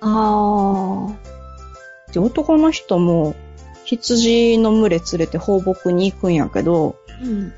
[0.00, 1.06] あ
[2.14, 3.34] で、男の人も
[3.84, 7.30] 羊の群れ連れて放牧に行くんやけど、ー。
[7.30, 7.52] うん。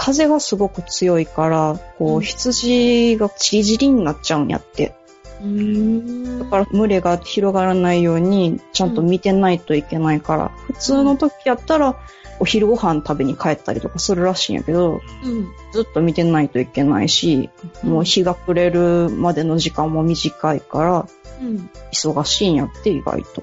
[0.00, 4.94] 風がすごく強いから、こう羊がちりになっちゃうんやって。
[5.42, 6.38] うーん。
[6.38, 11.96] だから群れが広がらないように、ちゃんと見てないといけないから、普通の時やったら、
[12.38, 15.48] お昼ご飯食べに帰ったりとかするらしいんやけど、うん。
[15.72, 17.50] ずっと見てないといけないし、
[17.82, 21.06] もう日が暮れるまでの時間も短いから、
[21.42, 21.68] うん。
[21.92, 23.42] 忙しいんやって意外と。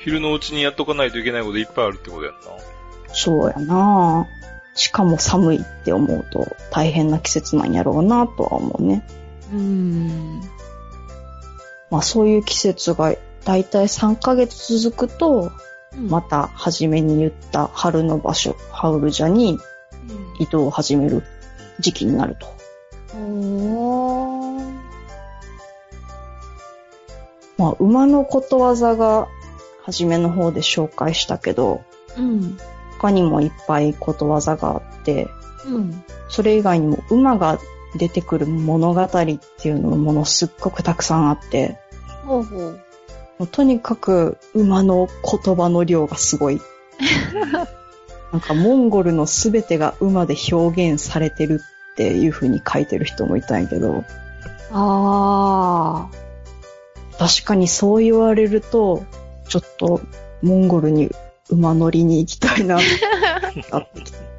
[0.00, 2.73] 昼のうちにやっとかないといけないこといっぱいあるってことやんな。
[3.14, 4.26] そうやな
[4.74, 9.06] しかも寒いって思うと大変な季節なんやろうなとは思うね。
[9.52, 10.40] うん。
[11.90, 15.52] まあそういう季節がだいたい3ヶ月続くと、
[15.96, 19.58] また初めに言った春の場所、ハウルジャに
[20.40, 21.22] 移動を始める
[21.78, 22.48] 時期になると。
[23.16, 24.74] おー。
[27.58, 29.28] まあ馬のことわざが
[29.84, 31.84] 初めの方で紹介したけど、
[32.16, 32.58] うん。
[32.98, 35.28] 他にもいっぱいことわざがあって、
[35.66, 36.04] うん。
[36.28, 37.58] それ以外にも馬が
[37.96, 41.78] 出てくる物語っていうのものすっごくたくさんあって、
[42.24, 42.80] ほうほう。
[43.38, 45.08] もうとにかく馬の
[45.44, 46.60] 言葉の量がすごい。
[48.32, 51.60] なんかモンゴルのすべてが馬で表現されてる
[51.92, 54.02] っていう風に書いてる人もいたんやけど、
[54.72, 56.08] あ
[57.16, 59.04] 確かにそう言われると、
[59.48, 60.00] ちょっと
[60.42, 61.10] モンゴルに
[61.50, 64.34] 馬乗りに行きたいな、なってきて。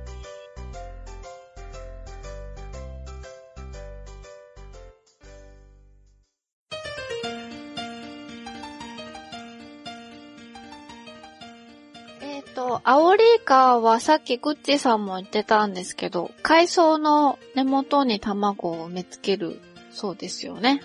[12.88, 19.60] アオリイカはさっきグッチさんも言ってたんですけど、海藻の根元に卵を埋めつける
[19.92, 20.84] そうですよね。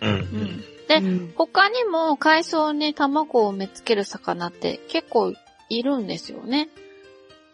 [0.00, 0.10] うん。
[0.10, 5.34] うん、で、うん、他にも海藻に卵を埋めつける魚って結構
[5.70, 6.68] いるんですよね。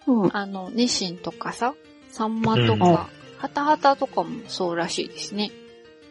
[0.07, 0.37] うん。
[0.37, 1.75] あの、ニシンとかさ、
[2.11, 3.09] サンマとうんか、
[3.39, 5.53] ハタハタとかもそうらしいですね。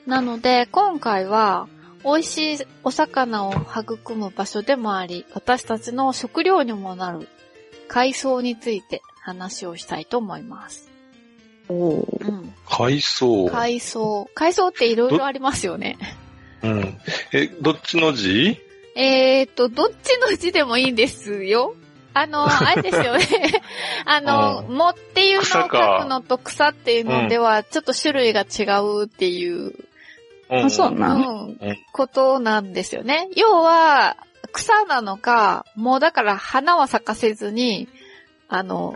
[0.06, 1.68] なので、今回は、
[2.04, 7.28] 美味しいお魚を育む場所でもあり、私たちの食料にもなる
[7.88, 10.92] 海藻について話をしたいと思います。
[11.68, 12.54] おーうん。
[12.70, 13.50] 海藻。
[13.50, 14.30] 海藻。
[14.36, 15.98] 海藻っていろいろありますよね。
[16.62, 16.98] うん。
[17.34, 18.60] え、どっちの字？
[18.96, 21.76] えーっと、どっちの字でもいいんですよ。
[22.16, 23.26] あの、 あれですよね。
[24.06, 25.70] あの、うもっていうのを書く
[26.06, 29.74] のと草っていうのでは、ちょっと種類が違うっていう、
[30.50, 30.66] うん。
[30.66, 31.20] あそううなん。
[31.20, 31.58] ん、
[31.92, 33.28] ことなんですよね。
[33.36, 34.16] 要は、
[34.54, 37.90] 草なのか、もうだから花は咲かせずに、
[38.48, 38.96] あの、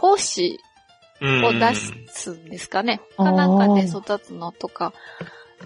[0.00, 0.58] 胞子
[1.20, 1.44] うん。
[1.44, 3.00] を出すんですかね。
[3.18, 4.94] うん他なんかで育つのとか、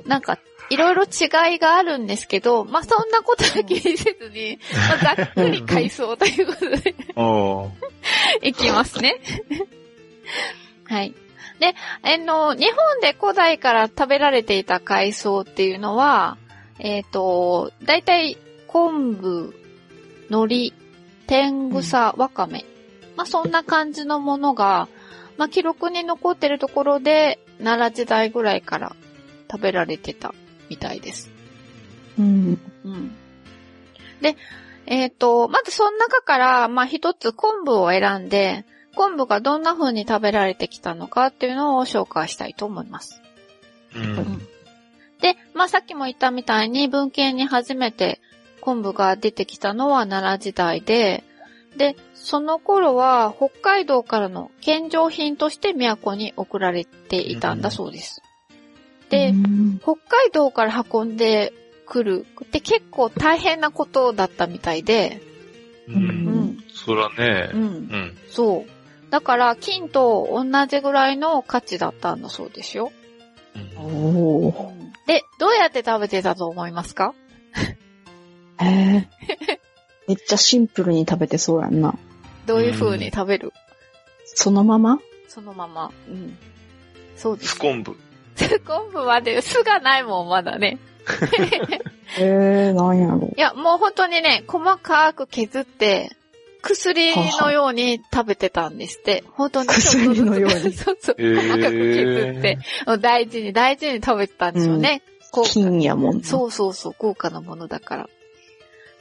[0.06, 0.38] なんか、
[0.70, 4.58] いろいろ違いがあるんですけど、まあ、そんなことは気にせずに、
[4.88, 7.66] まあ、ざっくり海藻ということであ
[8.42, 9.20] いきますね。
[10.84, 11.12] はい。
[11.58, 16.38] で、あの、日本で古代から食べられていた海藻っていうのは、
[16.78, 19.54] えっ、と、だいたい昆布、
[20.30, 20.72] 海苔、
[21.26, 22.64] 天草、わかめ。
[23.16, 24.88] まあ、そんな感じのものが、
[25.36, 28.94] まあ、記録に残ってるところで、奈良時代ぐらいから
[29.50, 30.32] 食べられてた
[30.70, 31.30] みたいです。
[32.18, 32.58] うん。
[32.84, 33.14] うん。
[34.22, 34.36] で、
[34.86, 38.64] えっ、と、まずその中から、まあ、一つ昆布を選んで、
[38.94, 43.20] 昆布がどんな風に食べられてきたのかっていうのを紹介したいと思います。
[43.92, 44.38] ーうん。
[45.20, 48.20] で、まあ、さっきも言ったみたいに文献に初めて
[48.60, 51.24] 昆布が出てきたのは奈良時代で、
[51.76, 58.22] で、その頃は北海道からの献上品として都に送られていたんだそうです。
[59.10, 61.52] で、うん北海道から運んで
[61.86, 65.20] くるって結構大変なことだったみたいで、
[65.88, 65.92] う。
[65.92, 66.00] うん
[66.52, 67.56] ん、そらねう。
[67.58, 68.18] んう、ん。
[68.30, 68.70] そう。
[69.10, 72.92] だから金と同じぐらいの価値だったんだそうですよ。
[73.76, 74.70] おー。
[75.06, 77.12] で、どうやって食べてたと思いますか？
[78.60, 79.08] へえ。
[80.06, 81.98] めっちゃシンプルに食べてそうやんな。
[82.46, 83.52] どういう風に食べる？
[84.26, 85.00] そのまま？
[85.26, 85.90] そのまま。
[86.08, 86.36] うん。
[87.16, 87.50] そうです。
[87.50, 87.96] スコンブ。
[88.66, 90.78] 昆布まで酢がないもん、まだね。
[92.18, 92.22] へ
[92.70, 93.30] え、なんやろ。
[93.36, 96.10] いや、もう本当にね、細かく削って、
[96.62, 99.24] 薬のように食べてたんですって。
[99.32, 99.68] 本当に。
[99.68, 101.16] 薬のように そうそう。
[101.16, 105.02] 細かく削って、もう大事に大事に食べてたんですよね。
[105.30, 106.24] こう金やもんな。
[106.24, 108.10] そうそうそう、豪華なものだから。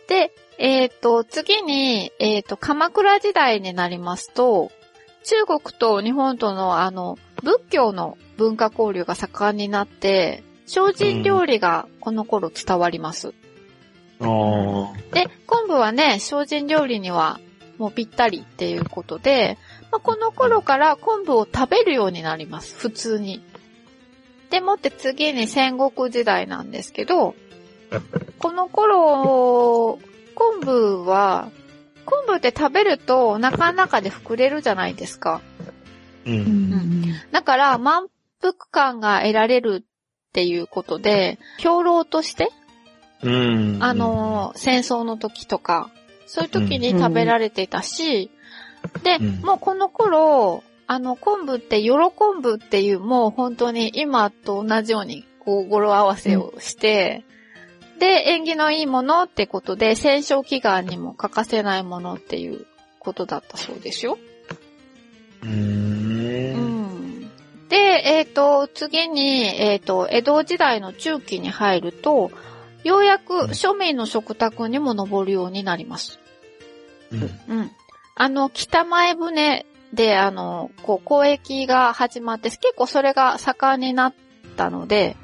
[0.08, 4.72] で、えっ、と、次に、えっ、と、鎌倉時代になりますと、
[5.24, 13.34] 中国と日本とのあの、仏教の文化交流が盛んになって、精進料理がこの頃伝わります。
[14.20, 14.94] ああ。
[15.14, 17.40] で、昆布はね、精進料理には
[17.78, 19.58] もうぴったりっていうことで、
[19.92, 22.76] まあ、この頃から昆布を食べるようになります。
[22.76, 23.42] 普通に。
[24.50, 27.36] でもって次に戦国時代なんですけど、
[28.40, 30.00] この頃、
[30.36, 31.50] 昆布は、
[32.10, 35.42] 昆布って食べるとお腹の中で膨れるじゃないですか。
[36.26, 36.32] う。
[36.32, 37.16] うんん。
[37.32, 38.08] だから満
[38.42, 42.50] 腹感が得られるっていうことで、兵糧として
[43.22, 43.78] うん。
[43.82, 45.92] あ、のー戦争の時とか、
[46.26, 48.32] そういう時に食べられていたし、
[49.04, 57.24] で、うんもうこの頃、あの、昆布って、よろ昆布っていう、もう本当に今と同じように、こう、語呂合わせをして、
[58.00, 62.66] で、縁起のいいものってことで、戦勝祈願にも欠かせないものっていう
[63.00, 64.18] ことだったそうですよ。
[65.44, 65.46] う。
[65.46, 67.30] うんん。
[67.70, 72.32] で、えっ、と、次に、えっ、と、江戸時代の中期に入ると、
[72.84, 76.20] ようやく庶民の食卓にも上るようになります。
[77.12, 77.22] うん。
[77.22, 77.72] うん。
[78.16, 84.14] あの、北前船で、あの、こう、交易が始まって、結構それが盛んになっ
[84.56, 85.18] たので、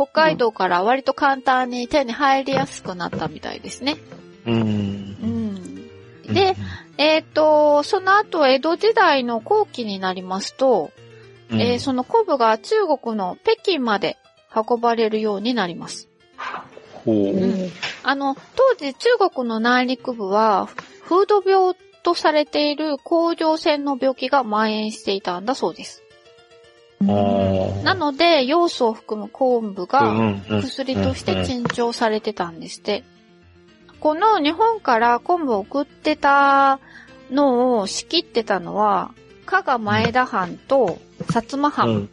[0.00, 3.98] 北海道から割と簡単に手に入りやすくなったみたいですね。
[4.46, 4.54] うん。
[4.56, 4.62] う
[6.30, 6.32] ん。
[6.32, 6.56] で、
[6.96, 10.90] えっ、と、その後、江戸時代の後期になりますと、
[11.50, 14.16] うん、えーその昆布が中国の北京まで
[14.54, 16.08] 運ばれるようになります。
[17.04, 17.36] ほう。
[17.36, 17.70] ん
[18.02, 20.70] あの、当時中国の内陸部は、
[21.04, 26.02] 風土病とされている甲状腺の病気が蔓延していたんだそうです。
[27.02, 33.04] なので、要素を含む昆布うが薬として珍重されてたんですって。
[34.00, 36.78] この日本から昆布を送ってた
[37.30, 39.12] のを仕切ってたのは、
[39.46, 41.88] 加賀前田藩と薩摩う藩。
[41.90, 42.08] ん。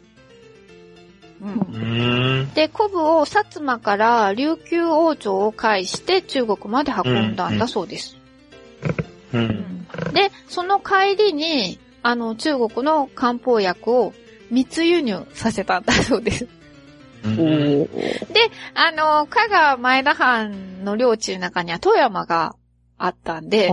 [1.40, 2.50] うん。
[2.54, 8.16] で、古武を薩摩から琉球王朝を介して中国まで運んだんだそうです。
[9.34, 9.86] うん。
[10.14, 14.14] で、その帰りに、あの、中国の漢方薬を
[14.50, 16.46] 密輸入させたんだそうです。
[17.24, 17.88] うんおー
[18.74, 22.54] あの、加賀前田藩の領地の中には富山が
[22.96, 23.68] あったんで、で、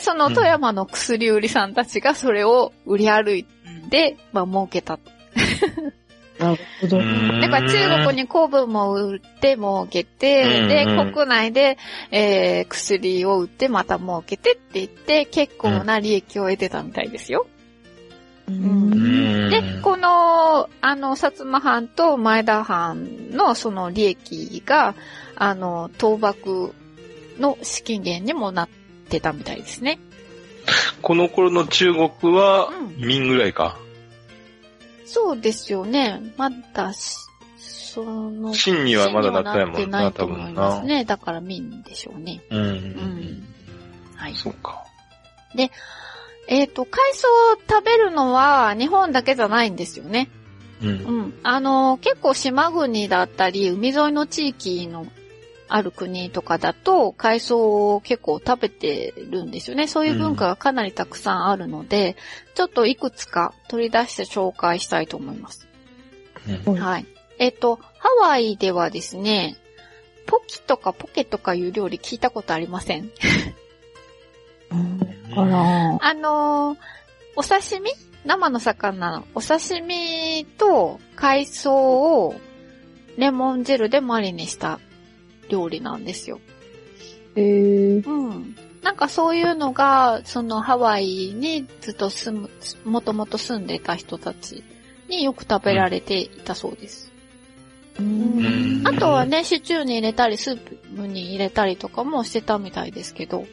[0.00, 3.44] その富山の薬売りさんたちがそれを売り歩い
[3.90, 4.98] て、まあ、儲けた。
[6.38, 6.98] なるほど。
[7.40, 11.76] だから中国に古文も売って儲けて、うんで、うん国内で、
[12.10, 17.46] えー、薬を売ってまた儲けてって言って、結構な利益を得てたみたいですよ。
[18.50, 19.50] ううんん。
[19.50, 24.94] で、この、あの、薩摩藩と前田藩のその利益が、
[25.36, 26.74] あの、倒幕
[27.38, 28.68] の資金源にもなっ
[29.08, 29.98] てたみたいですね。
[31.02, 33.78] この頃の中国はうん、明ぐらいか。
[35.04, 36.20] そうですよね。
[36.36, 37.16] まだし、
[37.58, 40.62] その、清にはまだなってないもんな、多分な。
[40.62, 41.04] ますね。
[41.04, 42.40] だから民でしょうね。
[42.50, 42.60] うん。
[42.60, 43.44] うん。
[44.14, 44.34] はい。
[44.34, 44.84] そうか。
[46.50, 50.28] えっ、と、海藻を食べるのは日本だけじゃないんですよね。
[50.82, 50.88] うん。
[50.88, 50.92] う
[51.22, 51.34] ん。
[51.44, 55.06] あの、結構島国だったり、海沿いの地域の
[55.68, 59.86] ある国とかだと、海藻を結構食べてるんですよね。
[59.86, 62.16] そういう文化がかなりたくさんあるので、
[62.56, 65.68] ちょっといくつか取り出して紹介したいと思います。
[66.66, 67.06] うんはい。
[67.38, 69.56] えっ、と、ハワイではですね、
[70.26, 73.10] ポキとかポケとかいう料理聞いたことありません
[75.36, 75.98] あら。
[76.00, 76.78] あのー
[77.36, 77.90] お刺身？
[78.24, 81.72] 生の魚のお刺身と海藻
[82.26, 82.34] を
[83.16, 84.78] レモン汁でマリネした
[85.48, 86.40] 料理なんですよ。
[87.36, 88.06] へー。
[88.06, 88.56] うん。
[88.82, 92.50] なんかそういうのが、そのハワイにずっと住む、
[92.84, 94.64] もともと住んでた人たち
[95.08, 97.12] によく食べられていたそうです。
[98.02, 98.82] ん。
[98.86, 100.58] あとはね、シチューに入れたり、スー
[100.96, 103.46] プに入れたりとかもしてたみたいですけど、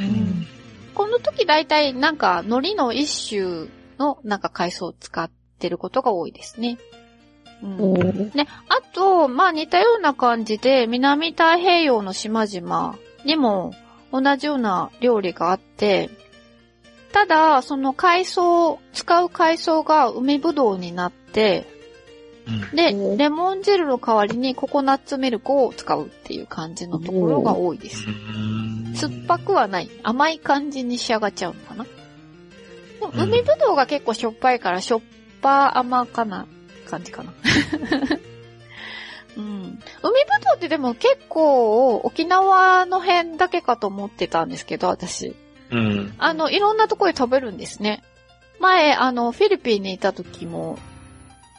[0.00, 0.46] うん
[0.94, 3.68] この時大体なんか海苔の一種
[3.98, 6.78] のなんか海藻を使ってることが多いですね。
[7.62, 13.72] うんね、あと、まあ似たような感じで南太平洋の島々にも
[14.12, 16.10] 同じような料理があって、
[17.12, 21.64] ただ、その海藻、使う海藻が海ぶどうになって、
[22.74, 28.04] で、レモン汁の代わりにココナッツミルクを使うっていう感じのところが多いです。
[28.94, 29.90] 酸っぱくはない。
[30.02, 31.84] 甘い感じに仕上がっちゃうのかな。
[31.84, 31.90] で
[33.00, 35.00] もうん海ぶどうが結構しょっぱいから、しょっ
[35.40, 36.46] ぱ甘かな
[36.88, 37.32] 感じかな。
[39.36, 39.42] うん。
[39.42, 45.34] 海ぶどうってでも結構沖縄の辺だけかと思ってたんですけど、私。
[45.70, 46.14] うん。
[46.18, 48.02] あの、いろんなところで食べるんですね。
[48.60, 50.78] 前、あの、フィリピンにいた時も、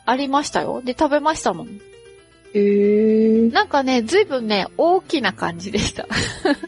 [0.05, 0.81] ありましたよ。
[0.83, 1.81] で、食べましたもん。
[2.53, 6.07] へーなんかね、ずいぶんね、大きな感じでした。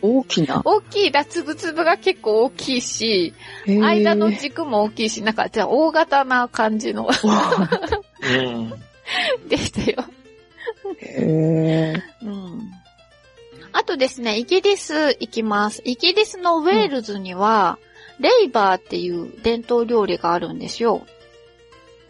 [0.02, 0.62] 大きな？
[0.66, 3.34] 大きいだ、つぶつぶが結構大きいし、
[3.66, 8.74] へー間の軸も大きいし、なんか、じゃあ大型な感じのうん。
[9.48, 10.04] でしたよ。
[11.00, 12.72] へーうん。
[13.72, 15.82] あとですね、イギリス行きます。
[15.86, 17.78] イギリスのウェールズには、
[18.20, 21.06] レイバーっていう伝統料理があるんですよ。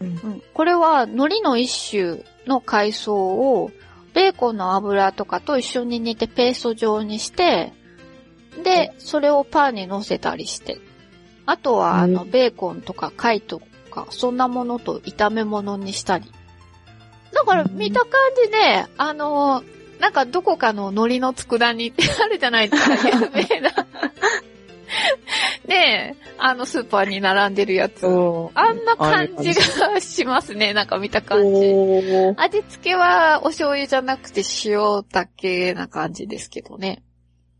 [0.00, 3.70] うんうん、これは海苔の一種の海藻を
[4.14, 7.72] ベーコンの油とかと一緒に煮てペースト状にして、
[8.64, 10.78] で、それをパンに乗せたりして。
[11.46, 16.30] あとは、あの、うんベーコンとか貝とか、そんなものと炒め物にしたり。
[17.32, 18.10] だから、うん見た感
[18.44, 19.62] じね、あの、
[20.00, 23.70] なんかどこかの海苔の佃煮ってあるじゃないですか、 有名な。
[25.68, 28.06] ねえ、あのスーパーに並んでるやつ。
[28.06, 28.08] あ
[28.72, 31.74] んな感じがしますね、なんか見た感じ。
[32.36, 37.02] 味付けはお醤油じゃなくて塩だけな感じですけどね。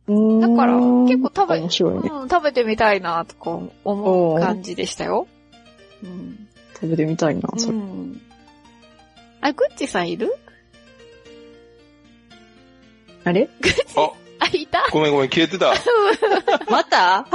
[0.07, 0.15] だ
[0.57, 1.67] から結構食べね。
[2.11, 5.29] うん、食べてみたいなとか思う感じでしたよ。
[6.03, 6.49] うん。
[6.73, 7.77] 食べてみたいな、それ。
[7.77, 8.23] うん。
[9.43, 10.35] あ、グッチさんいる？
[13.25, 13.51] あれ？
[13.97, 14.87] あ、あ、いた？
[14.93, 15.75] ごめんごめん、消えてた。
[16.71, 17.27] また？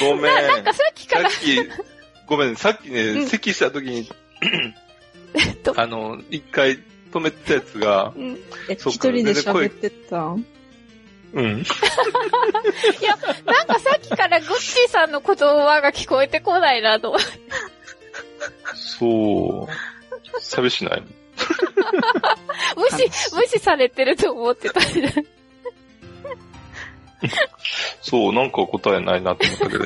[0.00, 0.34] ごめん。
[0.34, 1.58] なんかさっきから、さっき、
[2.26, 4.10] ごめん、さっきうね、ん咳した時に、
[5.62, 6.78] とあの、一回
[7.12, 8.38] 止めてたやつが、うん。
[8.68, 10.44] 一人で喋ってたん
[11.32, 11.62] うん。
[13.44, 17.26] なんかさっきからグッチーさんの言葉が聞こえてこないなと思って。
[18.74, 20.40] そう。
[20.40, 21.02] 寂しない？
[22.76, 24.80] 無視、無視されてると思ってた。
[28.02, 29.84] そう、なんか答えないなって思ったけど。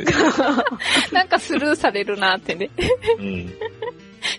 [1.13, 2.71] なんかスルーされるなってね。
[3.19, 3.53] うん。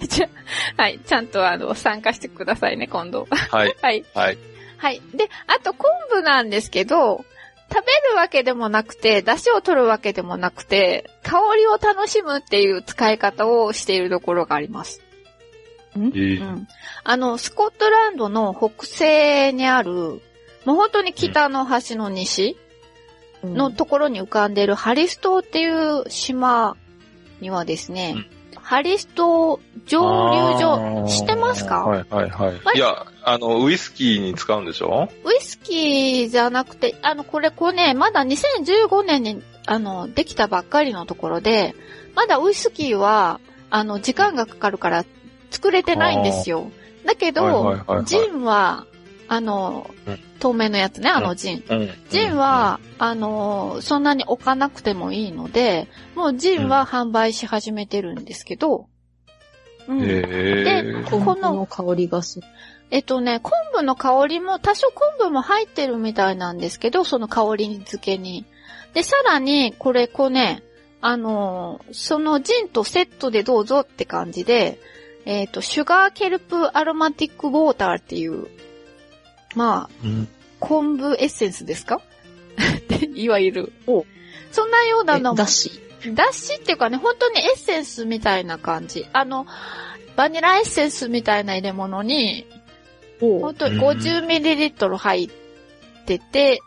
[0.07, 0.29] じゃ
[0.77, 0.99] あ、はい。
[0.99, 3.27] ちゃんとあの、参加してくださいね、今度。
[3.29, 3.75] はい。
[3.81, 4.05] はい。
[4.13, 4.37] はい。
[4.77, 5.01] はい。
[5.13, 7.25] で、あと昆布なんですけど、
[7.71, 15.01] 食べるわけでもなくて、出汁を取るわけでもなくて、香りを楽しむっていう使い方をしているところがあります。
[15.95, 16.67] えーうん。
[17.03, 20.21] あの、スコットランドの北西にある、
[20.65, 22.57] もう本当に北の端の西
[23.43, 26.75] のところに浮かんでいるハリス島っていう島
[27.39, 28.15] にはですね、
[28.55, 32.59] ハリス島蒸留所、知ってますか、はいはいはい。
[32.63, 32.77] はい。
[32.77, 35.09] いや、あの、ウイスキーに使うんでしょ？
[35.25, 41.75] ウイスキーじゃなくて、あの、これ、これね、まだ2015年に、あの、できたばっかりのところで、
[42.15, 43.39] まだウイスキーは、
[43.69, 45.05] あの、時間がかかるから
[45.49, 46.71] 作れてないんですよ。
[47.05, 48.05] だけど、はいはいはいはい。
[48.05, 48.85] ジンは、
[49.33, 51.63] あのうん、透明のやつね、あのジン。
[51.69, 51.89] うん。
[52.09, 58.89] ジンは、あの、そんなに置かなくてもいいので、もうジンは販売し始めてるんですけど、
[59.87, 61.05] ううんん、へえ。
[61.09, 62.47] 昆布の香りがする。
[62.89, 68.43] えっとね、昆布の香りも、多少昆布も入ってるみたいなんですけど、その香り付けに。
[68.93, 70.61] で、さらに、これ、こうね、
[70.99, 74.77] あのーそのジンとセットでどうぞって感じで、
[75.23, 78.49] えっ、と、シュガーケルプアロマティックウォーターっていう、
[79.55, 80.27] まあ、うん。
[80.59, 82.01] 昆布エッセンスですか？
[83.15, 83.73] いわゆる。
[84.51, 85.35] そんなようなのも。
[85.35, 85.71] だし？
[86.13, 89.05] だしっていうかね、本当にエッセンスみたいな感じ。
[89.13, 89.45] あの、
[90.15, 92.47] バニラエッセンスみたいな入れ物に、
[93.19, 95.29] 本当に 50ml 入っ
[96.05, 96.61] てて、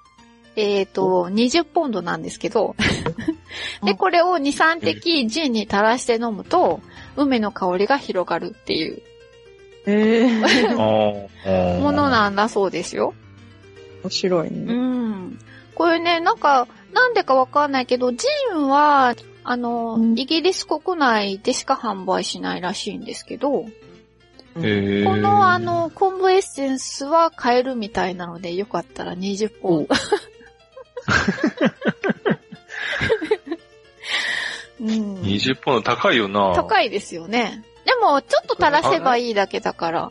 [0.56, 2.76] えっ、と、20ポンドなんですけど、
[3.82, 6.80] で、これを2、3滴ジンに垂らして飲むと、
[7.16, 9.02] 梅の香りが広がるっていう
[9.86, 13.14] えーものなんだそうですよ。
[14.02, 14.72] 面白いうね。
[14.74, 15.38] ん。
[15.74, 23.66] これね、なんか、なんでかわかんないけど、ジンは、あの、うんイギリス国内でしか販売しないらしいんですけど、
[24.62, 25.04] へえ。
[25.04, 29.86] このあ、の、昆布エッセンスは買えるみたいなので、よかったら20本。
[34.80, 36.52] うん、20ポンド高いよな。
[36.54, 37.64] 高いですよね。
[37.84, 40.10] でも、ちょっと垂らせばいいだけだから。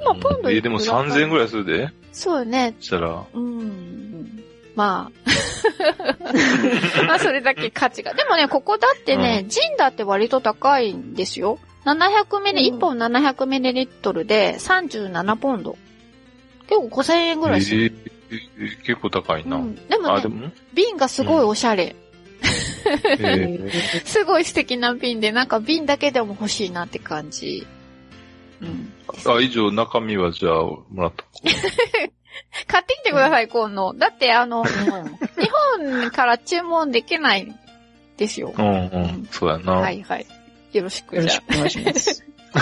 [0.00, 1.48] 今、ポンドえ、でも3000円ぐらい。
[1.48, 2.74] するでそうよね。
[2.80, 3.24] したら。
[3.32, 4.42] うん。
[4.74, 5.16] まあ。
[7.06, 8.14] まあ、それだけ価値が。
[8.14, 11.58] でもね、ここだってね、ジンだって割と高いんですよ。
[11.84, 15.76] 700ミリ、うん1本700ミリリットルで37ポンド。
[16.68, 17.84] 結構5000円ぐらいする。
[17.84, 18.16] えー
[18.84, 19.56] 結構高いな。
[19.56, 20.52] うん、でもあ、でね、も？
[20.74, 21.94] 瓶がすごいおしゃれ。
[22.86, 27.66] えーすごい素敵な瓶で、なんか瓶だけでも欲しいなって感じ。
[28.60, 28.92] うん。
[29.26, 31.30] あ、以上、中身はじゃあ、もらっとこ
[32.66, 33.92] 買ってきてください、今度。
[33.94, 34.70] だって、あの、日
[35.78, 37.54] 本から注文できない
[38.16, 38.54] ですよ。
[38.56, 38.62] う。
[38.62, 39.28] うんうん。
[39.30, 39.74] そうやな。
[39.74, 40.26] はいはい。
[40.72, 42.24] よろしくじゃよろしくお願いします。
[42.52, 42.60] あ。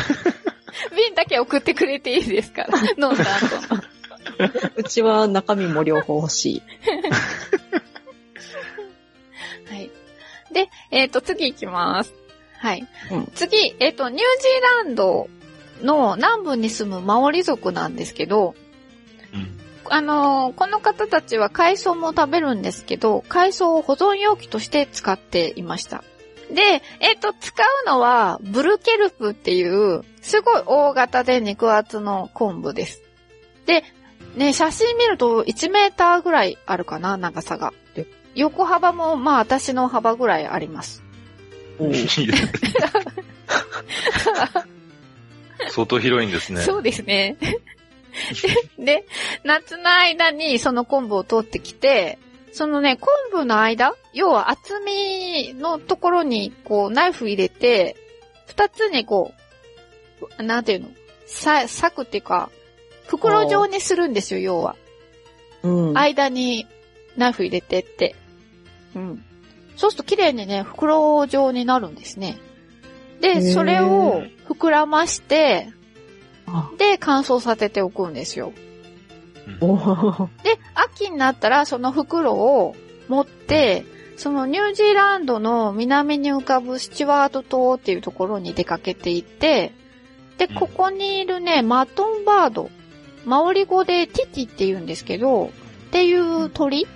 [0.97, 2.79] 瓶だけ送ってくれていいですから。
[2.99, 3.85] 飲んだ後。
[4.77, 6.63] うちは中身も両方欲しい。
[10.55, 12.15] で、えっ、と、次行きます。
[12.59, 12.89] はい。
[13.11, 15.29] うん次、えっ、と、ニュージーランド
[15.83, 18.55] の南部に住むマオリ族なんですけど、
[19.35, 19.61] うん
[19.91, 26.03] あのーこの方たちは海藻も食べるんですけど、海藻を保存容器として使っていました。
[26.51, 27.53] で、えっ、と、使
[27.85, 33.03] うのは、ブルケルプっていう、すごい大型で肉厚の昆布です。
[33.67, 33.83] で、
[34.37, 37.73] ね、写真見ると1メーターぐらいあるかな、長さが。
[38.35, 41.03] で横幅も、まあ、私の幅ぐらいあります。
[41.81, 42.53] いいです
[45.71, 46.61] 相当広いんですね。
[46.61, 47.37] そうですね。
[48.79, 49.05] で、
[49.43, 52.19] 夏の間にその昆布を取ってきて、
[52.53, 57.97] そのね、昆布の間、要は厚みのところに、こう、ナイフ入れて、
[58.47, 59.35] 二つにこ
[60.39, 60.89] う、なんていうの、
[61.27, 62.51] さ、裂くっていうか、
[63.09, 64.77] 袋状にするんですよ、要は。
[65.63, 65.99] うん。
[65.99, 66.69] 間に
[67.17, 68.15] ナイフ入れてって。
[68.95, 69.25] うん。
[69.77, 72.39] そうすると綺麗にね、袋状になるんですね。
[73.21, 75.69] で、それを膨らまして、
[76.47, 78.53] あで、乾燥させておくんですよ。
[80.43, 82.75] で、秋になったらその袋を
[83.09, 83.85] 持って、
[84.17, 89.73] そのニュージーランドの南に浮かぶスチュワート島っていうところに出かけていって、
[90.39, 92.71] で、うんここにいるね、マトンバード、
[93.25, 95.51] マオリ語でティティって言うんですけど、っ
[95.91, 96.87] ていう鳥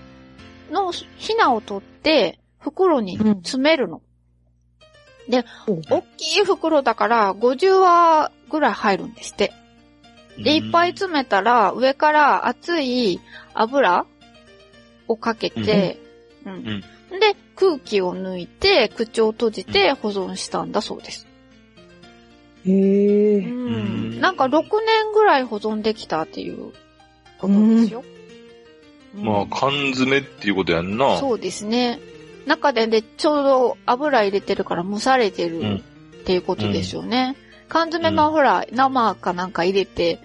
[0.71, 4.03] のヒナを取って袋に詰めるの。
[5.29, 9.53] 大きい袋だから50羽ぐらい入るんですって。
[10.39, 13.21] で、いっぱい詰めたら、上から熱い
[13.55, 14.07] 油
[15.09, 15.99] をかけて、
[16.47, 16.81] うん。
[16.81, 16.87] で、
[17.57, 21.27] 空気を抜いて、口を閉じて保存したんだそうです。
[22.67, 23.41] へうえ。
[23.41, 24.21] ん。
[24.21, 26.73] なんか6年ぐらい保存できたっていう
[27.39, 28.05] ことですよ。
[29.23, 31.19] まあ、缶詰っていうことやんな。
[31.19, 32.01] そうですね。
[32.47, 35.81] 中でで、ちょうど油入れてるから蒸されてるうんっ
[36.25, 37.37] ていうことですよね。
[37.69, 40.21] 缶詰のほら、生かなんか入れて、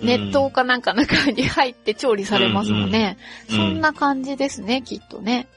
[0.00, 3.16] 熱湯かなんか中に入って調理されますもんね。
[3.50, 5.48] うんそんな感じですね、きっとね。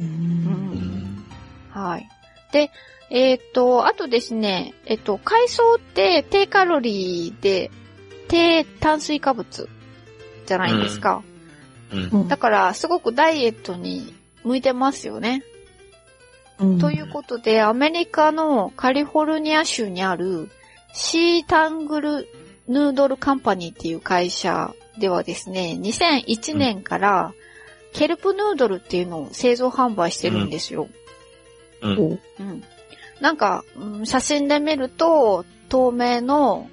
[0.00, 0.04] う。
[0.04, 1.24] うんん。
[1.70, 2.08] はい。
[2.52, 2.70] で、
[3.10, 7.70] えっ、と、あとですね、えっ、と、海藻って低カロリーで、
[8.28, 9.68] 低炭水化物
[10.46, 11.22] じゃないですか。
[11.92, 12.08] うん。
[12.22, 14.14] うんだから、すごくダイエットに
[14.44, 15.44] 向いてますよね。
[16.58, 20.50] うんということで、アメリカのカリフォルニア州にある
[20.92, 22.28] シータングル
[22.68, 27.32] ヌードルカンパニーっていう会社ではですね、2001年から
[27.92, 30.88] ケルプヌードルっていうのを製造販売してるんですよ。
[31.82, 31.98] うん。
[31.98, 32.62] おうん。
[33.20, 36.68] なんか、うん写真で見ると、透明の、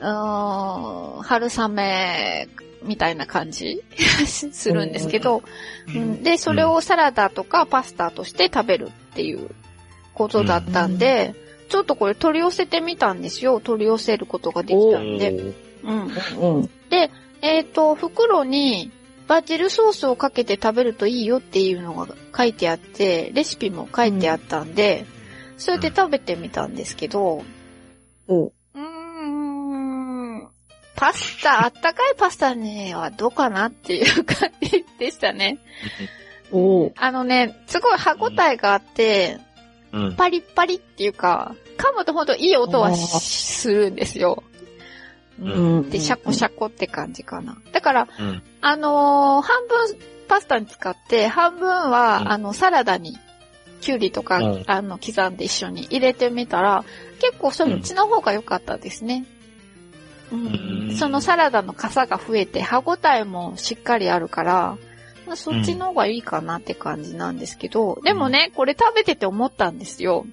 [0.00, 2.48] うーん、春雨
[2.84, 3.82] みたいな感じ
[4.26, 5.42] するんですけど、
[5.88, 9.50] うん、で、それをサラダとかパスタとして食べるっていう
[10.14, 11.34] ことだったんで、
[11.68, 13.60] ちょっとこれ取り寄せてみたんですよ。
[13.60, 15.30] 取り寄せることができたんで。
[15.82, 16.58] うん。
[16.58, 16.70] うん。
[17.42, 18.92] えっ、と、袋に
[19.26, 22.06] バジルソースをかけて食べるといいよっていうのが
[22.36, 25.06] 書いてあって、レシピも書いてあったんで、
[25.56, 27.42] それで食べてみたんですけど、
[28.28, 28.52] おうーん、
[31.02, 35.58] パスタ、あったかいパスタにはどうかなっていう感じでしたね。
[36.52, 39.38] おあのね、すごい歯応えがあって、
[39.90, 40.14] うん。
[40.14, 44.44] パリッパリっていうか、噛むとほんといい音はするんですよ。
[45.40, 45.90] ううん。
[45.90, 47.56] で、シャコシャコって感じかな。
[47.72, 48.40] だから、うん。
[48.60, 49.98] あのー半分
[50.28, 53.18] パスタに使って、半分は、うんあの、サラダに、
[53.80, 56.84] キュウリとか、うんあの、刻んで一緒に入れてみたら、
[57.20, 59.24] 結構そっちの方が良かったですね。
[60.32, 60.71] うん。
[60.88, 60.96] うん。
[60.96, 64.78] そのサラダの傘が増えて、歯応えもしっかりあるから、
[65.26, 70.26] まあそっちの方がいいかなって感じなんですけど、でもね、これ食べてて思ったんですよ。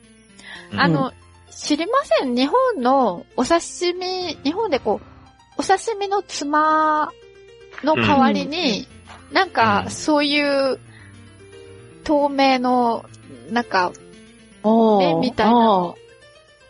[0.75, 1.13] あの、
[1.49, 2.35] 知りません。
[2.35, 5.05] 日本のお刺身、日本でこう、
[5.57, 7.11] お刺身のつま
[7.83, 8.87] の代わりに、
[9.31, 9.91] なんか、うん。
[9.91, 10.79] そういう、
[12.03, 13.05] 透明の、
[13.51, 13.91] なんか。
[14.63, 15.53] 麺みたいな。
[15.53, 15.97] の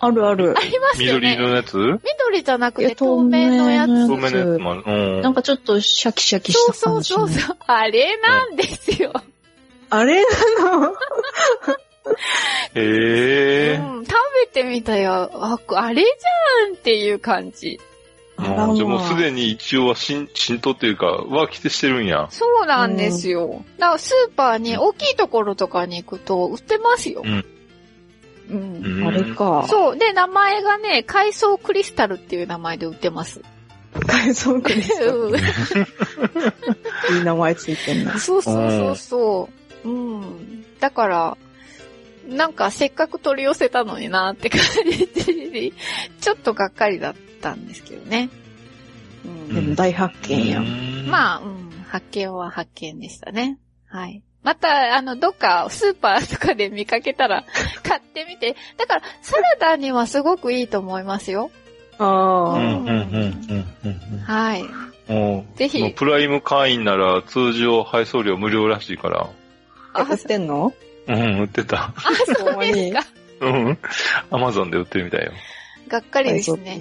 [0.01, 0.61] あるあるあ。
[0.61, 1.31] りますよね。
[1.31, 1.77] 緑色のやつ？
[1.77, 4.07] 緑じゃなくて透明のやつ。
[4.07, 4.83] 透明のやつもある。
[4.85, 5.21] うん。
[5.21, 7.13] なんかちょっとシャキシャキそうしたそう感じ。
[7.13, 7.57] そうそう。
[7.67, 9.13] あれなんですよ。
[9.89, 10.29] あれな
[10.79, 10.93] の？
[12.75, 13.75] へえ。
[13.75, 14.15] うん、食
[14.45, 15.29] べてみたよ。
[15.33, 17.79] あ、あれじゃんっていう感じ。
[18.37, 22.27] あらもうじゃあもうまあすでに一応は浸浸透っていうか、は来てしてるんや。
[22.31, 23.65] そうなんですよ。
[23.77, 27.21] だからスーパーに大きいところとかに行くと売ってますよ。
[27.23, 27.45] うん。
[28.49, 28.83] うん。
[28.83, 29.23] うんあれ。
[29.35, 29.65] か。
[29.67, 29.97] そう。
[29.97, 33.41] で、名前がね、海藻クリスタルっていう名前で売ってます。
[34.07, 35.35] 海藻クリスタルうん
[37.17, 38.19] いい名前ついてんな。
[38.19, 39.49] そうそうそうそ
[39.85, 39.89] う。
[39.89, 40.65] うん。
[40.79, 41.37] だから、
[42.27, 44.61] なんかせっかく取り寄せたのになって感
[44.91, 45.07] じ
[45.51, 45.71] で、
[46.21, 48.29] ちょっとがっかりだったんですけどね。
[49.25, 50.63] うんでも大発見やん。
[50.63, 50.65] あ、
[51.09, 53.57] まあ、うん、発見は発見でしたね。
[53.87, 54.21] はい。
[54.43, 57.43] また、あの、どっかスーパーとかで見かけたら
[57.83, 58.55] 買ってみて。
[58.77, 61.51] だから、サラダにはすごくいいと思いますよ。
[61.97, 62.53] あうん、あ。
[62.53, 64.65] うん、うん、うんうんはい。
[65.55, 69.27] ぜひもうプライム会員なら通常配送料無料らしいから。
[69.93, 70.71] あ、売ってんの？
[71.07, 71.93] うん、売ってた。
[71.95, 73.01] あ、そうですか。
[73.41, 73.77] うん。
[74.29, 75.31] アマゾンで売ってるみたいよ。
[75.87, 76.77] がっかりですね。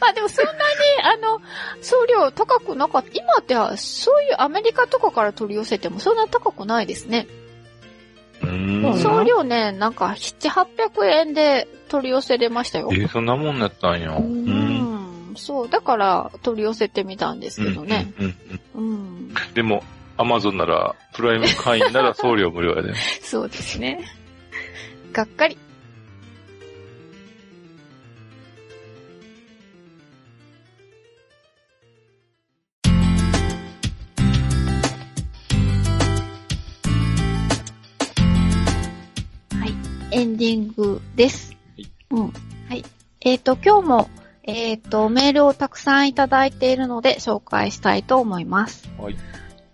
[0.00, 0.58] ま あでもそんなに、
[1.02, 1.40] あの、
[1.80, 3.10] 送料高くなかった。
[3.12, 7.26] 今っては、そういうアメリカとかから取り寄せてもそんな高くないですね。
[8.42, 8.82] うーん。
[8.98, 12.88] そう送料ね、なんか7、800円で取り寄せれましたよ。
[12.92, 14.16] えーそんなもんだったんや。
[14.16, 14.20] う。
[14.20, 15.34] うんん。
[15.36, 18.12] そう、だから取り寄せてみたんですけどね。
[18.18, 18.24] うん。
[18.24, 18.36] うん
[18.74, 19.34] うんうん。
[19.54, 19.82] でも、
[20.16, 22.94] アマゾンなら、プライム会員なら送料無料やで。
[23.22, 24.04] そうですね。
[25.12, 25.56] がっかり。
[40.12, 41.56] エンディングです。
[41.76, 42.32] いうん。
[42.68, 42.84] はい。
[43.20, 44.10] えっ、と、今日も、
[44.42, 48.88] えっ、と、メールをたくさんいただいているので紹介したいと思います。
[48.98, 49.16] はい。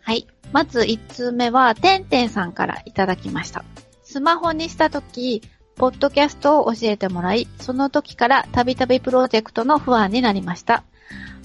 [0.03, 0.27] はい。
[0.53, 3.65] まず1通目は、てんてんさんからいただきました。
[4.03, 5.43] スマホにしたとき、
[5.77, 10.85] ポッドキャストを教えてもらい、その時からたびたびプロジェクトの不安になりました。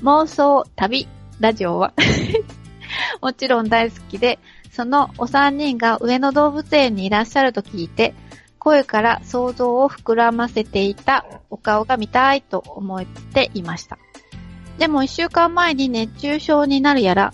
[0.03, 1.07] 妄想、旅、
[1.39, 1.93] ラジオは
[3.22, 4.39] もちろん大好きで、
[4.72, 8.13] そのお三人が上野動物園にいらっしゃると聞いて、
[8.64, 13.98] 声から想像を膨らませていたお顔が見たいと思っていました。
[14.78, 17.34] でも一週間前に熱中症になるやら、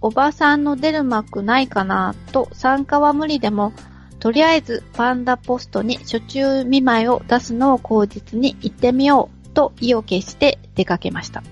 [0.00, 3.72] おばさんの出る幕ないかなと参加は無理でも、
[4.18, 11.44] とりあえずパンダポストに初中見舞いを出すのを口実に行ってみようと意を決して出かけました。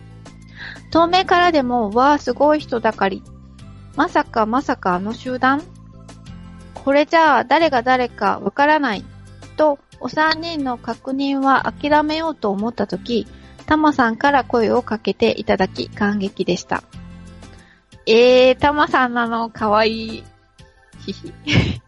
[0.90, 3.23] 遠目からでも、わあすごい人だかり。
[3.94, 5.62] まさかまさかあの集団？
[6.74, 9.05] これじゃあ誰が誰かわからない
[9.52, 13.26] と、お三人の確認は諦めようと思ったとき、
[13.66, 16.82] タマさんから声をかけていただき感激でした。
[18.06, 20.24] えー、タマさんなの、かわいい。
[21.06, 21.32] ひひ。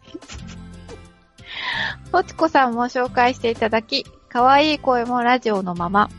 [2.11, 6.09] ポチコさんも紹介していただき、かわいい声もラジオのまま。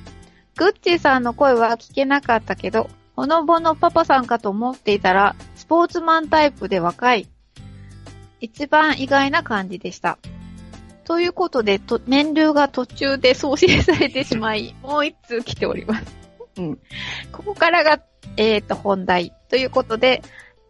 [0.56, 7.28] グッチーさんの声は聞けなかったけど、ほのぼのパパさんかと思っていたら、スポーツマンタイプで若い。
[8.40, 10.18] 一番意外な感じでした。
[11.07, 16.05] ということで、と年流が途中で送信されてしまい、 もう一通来ております。
[16.57, 16.78] うん。
[17.31, 18.01] ここからが、
[18.37, 19.33] えっ、と、本題。
[19.49, 20.23] ということで、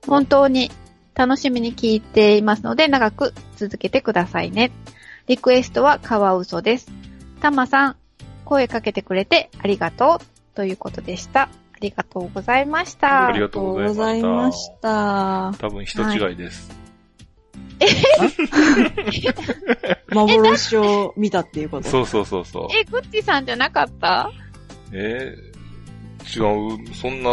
[0.06, 0.70] 本当に
[1.14, 4.72] 楽しみに聞いていますので、長く続けてくださいね。
[5.26, 6.88] リクエストはカワウソです。
[7.40, 7.96] たまさん、
[8.44, 10.54] 声かけてくれてありがとう。
[10.54, 11.42] ということでした。
[11.42, 11.48] あ
[11.80, 13.28] りがとうございました。
[13.28, 14.88] ありがとうございました。
[14.88, 15.66] ました。
[15.66, 16.85] 多分人違いです。
[17.80, 17.86] え
[20.14, 21.88] 幻を見たっていうこと。
[21.88, 22.68] そうそうそうそう。
[22.72, 24.30] え、グッチさんじゃなかった
[24.92, 26.94] えー、違う。
[26.94, 27.30] そんな、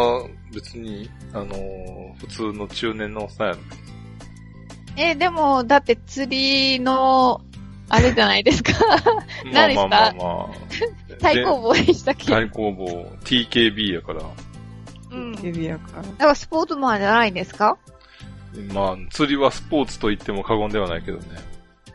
[0.53, 3.59] 別に、あのー普通の中年のおっさんやろ。
[4.97, 7.41] え、でも、だって釣りの、
[7.89, 8.71] あれじゃないですか。
[9.51, 10.73] 何でしたまあまあまあまあ。
[11.19, 12.85] 対抗棒でしたっけ対抗棒、
[13.23, 14.21] TKB やから。
[15.11, 15.39] うん。
[15.41, 16.01] 指輪から。
[16.03, 17.77] だからスポーツマンじゃないんですか
[18.73, 21.25] まあ、釣りはスポーツと言っても過言ではないけどね。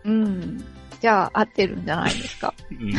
[0.04, 0.64] うん。
[1.00, 2.54] じゃあ、合ってるんじゃないですか。
[2.70, 2.94] うん。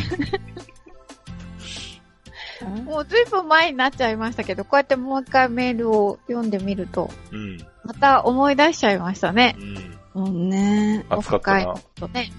[2.84, 7.57] もうずいぶん前になっちゃいましたけど、こうやってもう一回メールを読んでみると、うん。
[7.86, 9.56] また思い出しちゃいましたね。
[9.57, 9.99] うん。
[10.14, 11.06] そうね。
[11.10, 12.31] オ暑かったなとね。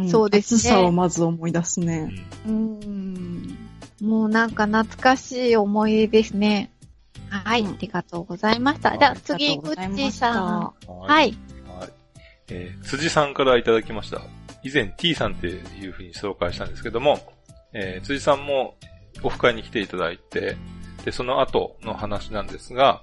[0.00, 2.10] んそうですね暑さをまず思い出すね。
[2.46, 3.56] うん。
[4.00, 6.70] もうなんか懐かしい思い出ですね。
[7.30, 8.90] はい、うんありがとうございました。
[8.90, 10.44] はいじゃあ次、グありがとうございッチーましたさん。
[10.44, 10.74] は。
[10.86, 11.38] はいい。
[11.78, 11.88] はい。
[12.48, 14.20] えー辻さんからいただきました。
[14.62, 17.20] 以前 T さんっていうふうに紹介したんですけども、
[17.72, 18.74] えー辻さんも
[19.22, 20.56] オフ会に来ていただいて、
[21.04, 23.02] で、その後の話なんですが、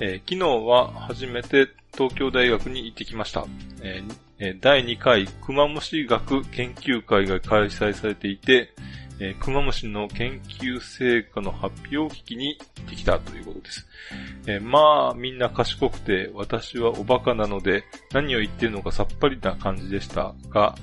[0.00, 3.46] えー昨日は初めて東京大学に行ってきました。
[3.82, 8.74] えーえー第2回熊虫学研究会が開催されていて、
[9.18, 13.86] えー、熊虫の研究成果の発表を聞きに行ってきたということです。
[14.46, 20.74] えーまあ、みんな賢くて、私はおバカなので、何を言ってるのかさっぱりな感じでしたが、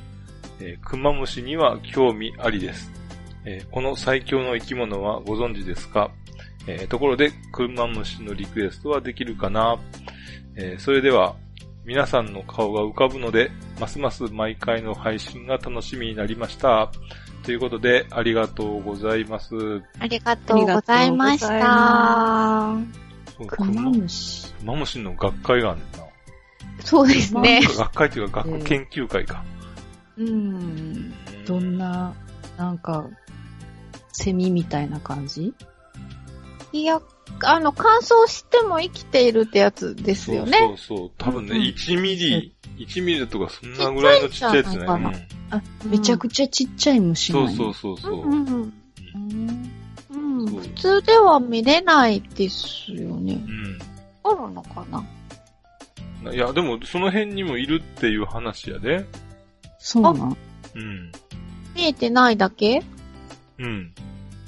[0.59, 2.91] えークマムシには興味ありです。
[3.45, 6.11] えーこの最強の生き物はご存知ですか、
[6.67, 9.77] えーところで、クマムシのリクエストはできるかな、
[10.55, 11.35] えーそれでは、
[11.85, 16.89] 皆さんの顔が浮かぶので、ますます毎回の配信が楽しみになりました。
[17.43, 19.83] ということで、ありがとうございます。
[19.99, 22.75] ありがとうございました。
[23.37, 24.53] そうクマムシ。
[24.53, 26.03] クマムシの学会があるんだな。
[26.79, 27.61] そうですね。
[27.61, 29.43] 学会っていうか学ええ研究会か。
[30.17, 31.13] うん。
[31.45, 32.13] どんな、
[32.57, 33.05] なんか、
[34.13, 35.53] セミみたいな感じ？
[36.71, 37.01] いや、
[37.41, 40.57] あの、乾燥しても生きているってやつですよね。
[40.59, 41.11] そうそうそう。
[41.17, 44.85] 多分ね、うんうん1ミリ、1ミリとかそんなぐらいのちっちゃいやつね。
[45.49, 48.13] あ、めちゃくちゃちっちゃい虫なそうんやそうそうそう。
[48.13, 48.73] うんうんうん
[49.15, 53.39] うんうんそう普通では見れないですよね。
[54.23, 55.05] あるのかな？
[56.25, 56.33] うん。
[56.33, 59.05] いや、でもその辺にもいるっていう話やで。
[59.77, 60.37] そうなん？
[60.75, 61.11] うん。
[61.75, 62.83] 見えてないだけ？
[63.59, 63.93] うん。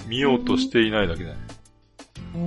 [0.08, 1.38] 見ようとしていないだけだね。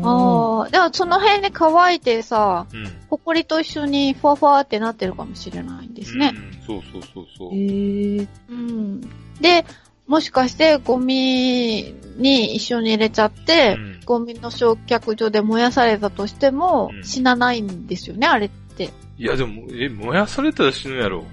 [0.02, 2.86] あああ、でもその辺で乾いてさ、うん。
[3.09, 6.32] ホコリと一緒にふわふわってなってるかもしれないんですね。
[6.35, 6.62] うん。
[6.66, 7.55] そうそうそうそう。
[7.55, 8.27] へえ。
[8.51, 9.01] うん。
[9.40, 9.65] で、
[10.06, 18.90] もしかしてゴミに一緒に入れちゃって、うんゴミの焼却所で燃やされたとしてもうん死なないんですよね、あれって。
[19.19, 21.24] いや、でも、え、燃やされたら死ぬやろ。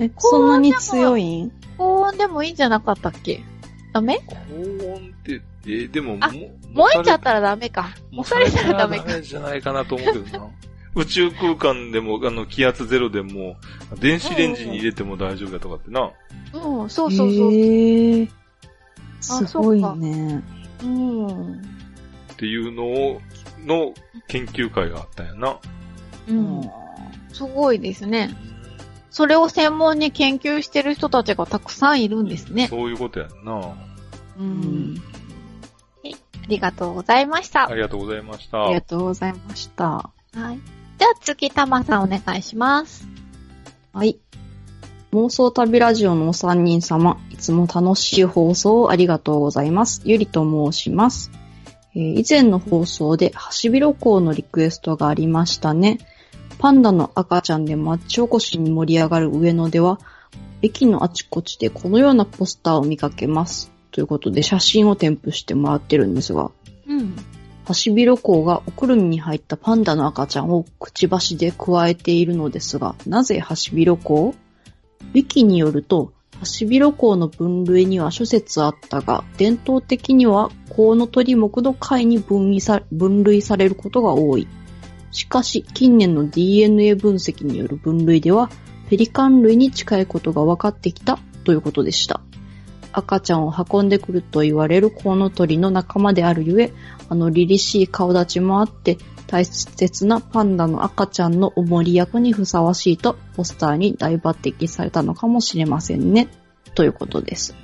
[0.00, 1.42] え、そんなに強い？
[1.42, 3.42] ん高温でもいいんじゃなかったっけ？
[3.92, 4.18] ダメ？
[4.26, 6.18] 高温って、え、でも、
[6.72, 7.94] 燃えちゃったらダメか。
[8.10, 9.04] も燃されたらダメか。
[9.04, 10.48] ダメじゃないかなと思うけどな。
[10.94, 13.56] 宇宙空間でも、あの、気圧ゼロでも、
[13.98, 16.10] 電子レンジに入れても大丈夫だとかってな。
[16.52, 17.52] うん、そうそうそう。
[17.52, 18.28] へえ。
[19.30, 20.42] あすごいね。
[20.82, 21.52] うん。
[21.54, 21.64] っ
[22.36, 23.20] ていうのを、
[23.64, 23.94] の
[24.26, 25.56] 研究会があったんやな。
[26.28, 26.70] うん。
[27.32, 28.36] すごいですね。
[29.10, 32.68] それを専門に研究してる人たちがたくさんいるんですね。
[32.68, 33.74] そういうことやんな。
[34.38, 35.02] うん。
[36.42, 36.46] はい。
[36.46, 37.68] ありがとうございました。
[37.68, 38.64] ありがとうございました。
[38.64, 39.84] ありがとうございました。
[39.84, 40.10] は
[40.52, 40.60] い。
[40.98, 43.06] じゃあ次、たまさんお願いします。
[43.92, 44.18] はい。
[45.12, 50.00] 妄想旅ラジオのお三人様、いつも楽しい放送をありがとうございます。
[50.04, 50.42] ゆりと
[50.72, 51.30] 申します。
[51.94, 55.98] えー以前の放送でハシビロコウのリクエストがありましたね。
[56.58, 60.00] パンダの赤ちゃんで町おこしに盛り上がる上野では、
[60.62, 63.70] 駅のあちこちでこのようなポスターを見かけます。
[63.92, 66.50] ということで写真を添付してもらってるんですが、
[66.88, 67.14] うん。
[67.64, 74.30] ハシビロコウがおくるみに入ったパンダの赤ちゃんをくちばしでくわえているのですが、なぜハシビロコウ？
[74.30, 84.48] ウィキによると、ハシビロコウの分類には諸説あったが、伝統的にはコウノトリ目の貝に分類さ分類されることが多い。
[85.12, 88.50] しかし、近年の DNA 分析による分類では、
[88.88, 92.22] ペリカン類に近いことが分かってきたということでした。
[92.92, 96.72] 赤ちゃんを運んでくると言われるコウノトリの仲間であるゆえ、
[97.08, 106.28] あの凛々しい顔立ちもあって、大切なパンダの赤ちゃんのおもり役にふさわしいと、ポスターに大抜擢されたのかもしれませんね。
[106.74, 107.54] ということです。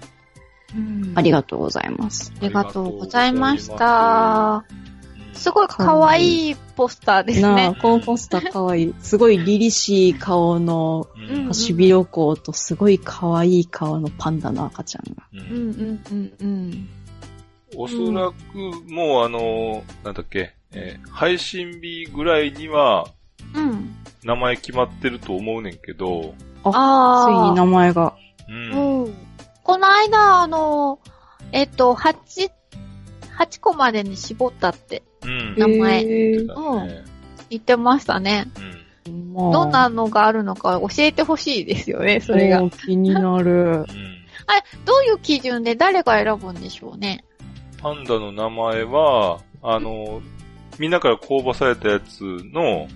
[0.75, 2.33] うんありがとうございます。
[2.41, 4.88] ありがとうございました。
[5.35, 7.77] すごい可愛いポスターですね。
[7.81, 8.95] このポスターかわいい。
[9.01, 15.25] すごい凛々しい顔のうんハシビロコウとすごい可愛い顔のパンダの赤ちゃんが。
[15.33, 16.89] ううんんうんうんうん。
[17.77, 23.07] おそらく、もうあの、なんだっけ、えー配信日ぐらいには
[23.55, 23.95] うん。
[24.25, 26.35] 名前決まってると思うねんけど、
[26.65, 28.17] あーついに名前が。
[28.49, 29.05] うん。
[29.05, 29.15] うん。
[29.63, 30.99] この間、あの、
[31.53, 32.51] えっと、8、
[33.39, 35.55] 8個までに絞ったってうん。
[35.57, 37.05] 名前へーだね
[37.51, 38.47] 言ってましたね。
[39.07, 39.33] うん。
[39.35, 42.69] まあどんなのがあるのか教えてほしいですよね、それが。
[42.71, 43.51] 気になる。
[43.51, 43.87] うん。
[44.85, 47.25] どういう基準で誰が選ぶんでしょうね。
[47.79, 50.21] パンダの名前は、あの、
[50.79, 52.23] みんなから公募されたやつ
[52.53, 52.89] の、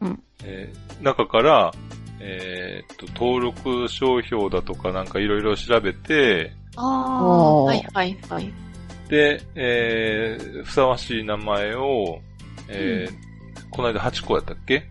[0.00, 1.72] うんえー中から、
[2.20, 8.52] えーっと、登録商標だとかなんかいろいろ調べて、ああ、はいはいはい。
[9.12, 12.18] で、えーふさわしい名前を、
[12.68, 13.32] えー
[13.70, 14.86] この間8個やったっけ？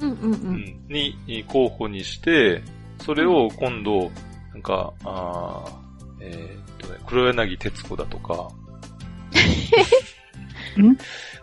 [0.00, 0.36] うんうんう。
[0.36, 0.56] うん。
[0.56, 0.84] ん。
[0.88, 2.62] に、候補にして、
[2.98, 4.10] それを今度、
[4.52, 8.48] なんか、あーえーっとね、黒柳徹子だとか、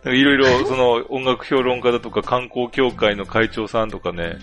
[0.06, 4.38] いろいろ、その、音楽評論家だとか、観光協会の会長さんとかね、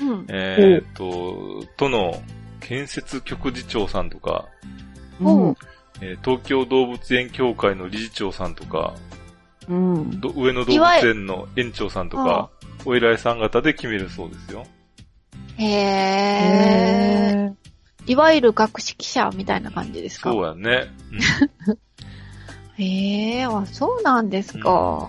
[0.00, 0.26] うん。
[0.28, 2.22] えーっと、都の
[2.60, 4.46] 建設局次長さんとか、
[5.22, 5.56] おう
[6.00, 8.94] えー東京動物園協会の理事長さんとか、
[9.68, 10.20] うん。
[10.20, 12.50] ど上野動物園の園長さんとか、
[12.84, 14.64] お偉いさん方で決めるそうですよ。
[15.56, 15.74] へえ。
[17.36, 17.54] へー
[18.06, 20.30] いわゆる学識者みたいな感じですか？
[20.30, 20.92] そうやね。
[22.76, 25.08] へえ、あ、そうなんですか。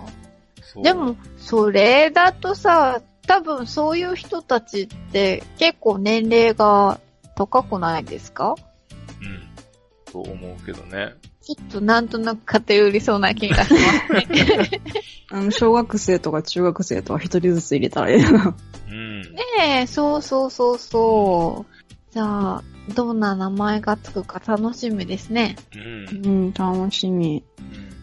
[0.62, 7.00] そうでも、それだとさ、多分そういう人たちって結構年齢が
[7.34, 8.54] 高くないですか？
[8.54, 8.56] うん。
[10.24, 11.14] と思うけどね。
[11.42, 14.82] ちょっとなんとなく偏りそうな気がしますね。
[15.30, 18.56] あの、小学生とか中学生とか一人ずつ入れたらいいな。
[18.88, 19.22] うん。
[19.22, 22.12] ねえ、そうそうそうそう。
[22.12, 22.64] じゃあ、
[22.94, 25.56] どんな名前がつくか楽しみですね。
[25.74, 26.26] うん。
[26.26, 27.44] うん、楽しみ。